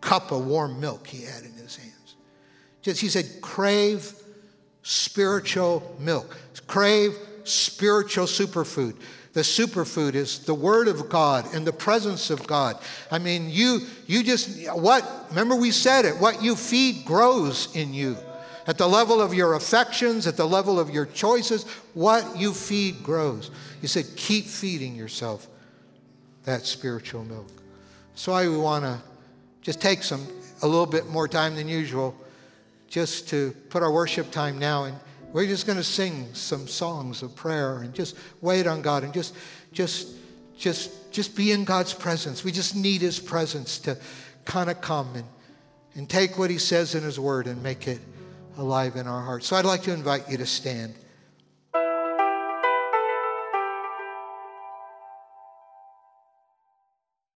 cup 0.01 0.33
of 0.33 0.45
warm 0.45 0.81
milk 0.81 1.07
he 1.07 1.23
had 1.23 1.43
in 1.43 1.53
his 1.53 1.77
hand. 1.77 1.91
He 2.95 3.09
said, 3.09 3.41
crave 3.41 4.13
spiritual 4.83 5.95
milk. 5.99 6.37
Crave 6.67 7.17
spiritual 7.43 8.25
superfood. 8.25 8.95
The 9.33 9.41
superfood 9.41 10.15
is 10.15 10.39
the 10.39 10.53
Word 10.53 10.87
of 10.87 11.09
God 11.09 11.53
and 11.53 11.65
the 11.65 11.73
presence 11.73 12.29
of 12.29 12.47
God. 12.47 12.77
I 13.11 13.19
mean, 13.19 13.49
you, 13.49 13.81
you 14.07 14.23
just, 14.23 14.67
what, 14.73 15.05
remember 15.29 15.55
we 15.55 15.71
said 15.71 16.05
it, 16.05 16.17
what 16.17 16.41
you 16.41 16.55
feed 16.55 17.05
grows 17.05 17.75
in 17.75 17.93
you. 17.93 18.17
At 18.65 18.77
the 18.77 18.87
level 18.87 19.21
of 19.21 19.33
your 19.33 19.53
affections, 19.53 20.27
at 20.27 20.35
the 20.37 20.47
level 20.47 20.79
of 20.79 20.89
your 20.89 21.05
choices, 21.05 21.65
what 21.93 22.35
you 22.35 22.53
feed 22.53 23.03
grows. 23.03 23.51
He 23.79 23.87
said, 23.87 24.05
keep 24.15 24.45
feeding 24.45 24.95
yourself 24.95 25.47
that 26.43 26.65
spiritual 26.65 27.23
milk. 27.23 27.47
That's 28.11 28.27
why 28.27 28.47
we 28.47 28.57
want 28.57 28.83
to 28.85 28.99
just 29.61 29.79
take 29.79 30.01
some, 30.01 30.25
a 30.63 30.67
little 30.67 30.85
bit 30.85 31.07
more 31.07 31.27
time 31.27 31.55
than 31.55 31.67
usual, 31.67 32.15
just 32.87 33.29
to 33.29 33.51
put 33.69 33.83
our 33.83 33.91
worship 33.91 34.31
time 34.31 34.57
now 34.57 34.85
and 34.85 34.97
we're 35.33 35.45
just 35.45 35.65
going 35.65 35.77
to 35.77 35.83
sing 35.83 36.33
some 36.33 36.67
songs 36.67 37.21
of 37.21 37.35
prayer 37.35 37.79
and 37.81 37.93
just 37.93 38.15
wait 38.41 38.65
on 38.65 38.81
God 38.81 39.03
and 39.03 39.13
just, 39.13 39.35
just, 39.71 40.15
just, 40.57 41.11
just 41.11 41.35
be 41.35 41.51
in 41.51 41.65
God's 41.65 41.93
presence. 41.93 42.43
We 42.43 42.51
just 42.51 42.75
need 42.75 43.01
His 43.01 43.19
presence 43.19 43.79
to 43.79 43.97
kind 44.45 44.69
of 44.69 44.79
come 44.81 45.13
and, 45.15 45.25
and 45.95 46.09
take 46.09 46.37
what 46.37 46.49
He 46.49 46.57
says 46.57 46.95
in 46.95 47.03
His 47.03 47.19
Word 47.19 47.47
and 47.47 47.61
make 47.61 47.87
it 47.87 47.99
alive 48.57 48.95
in 48.95 49.05
our 49.05 49.21
hearts. 49.21 49.47
So 49.47 49.55
I'd 49.57 49.65
like 49.65 49.83
to 49.83 49.93
invite 49.93 50.29
you 50.29 50.37
to 50.37 50.45
stand. 50.45 50.95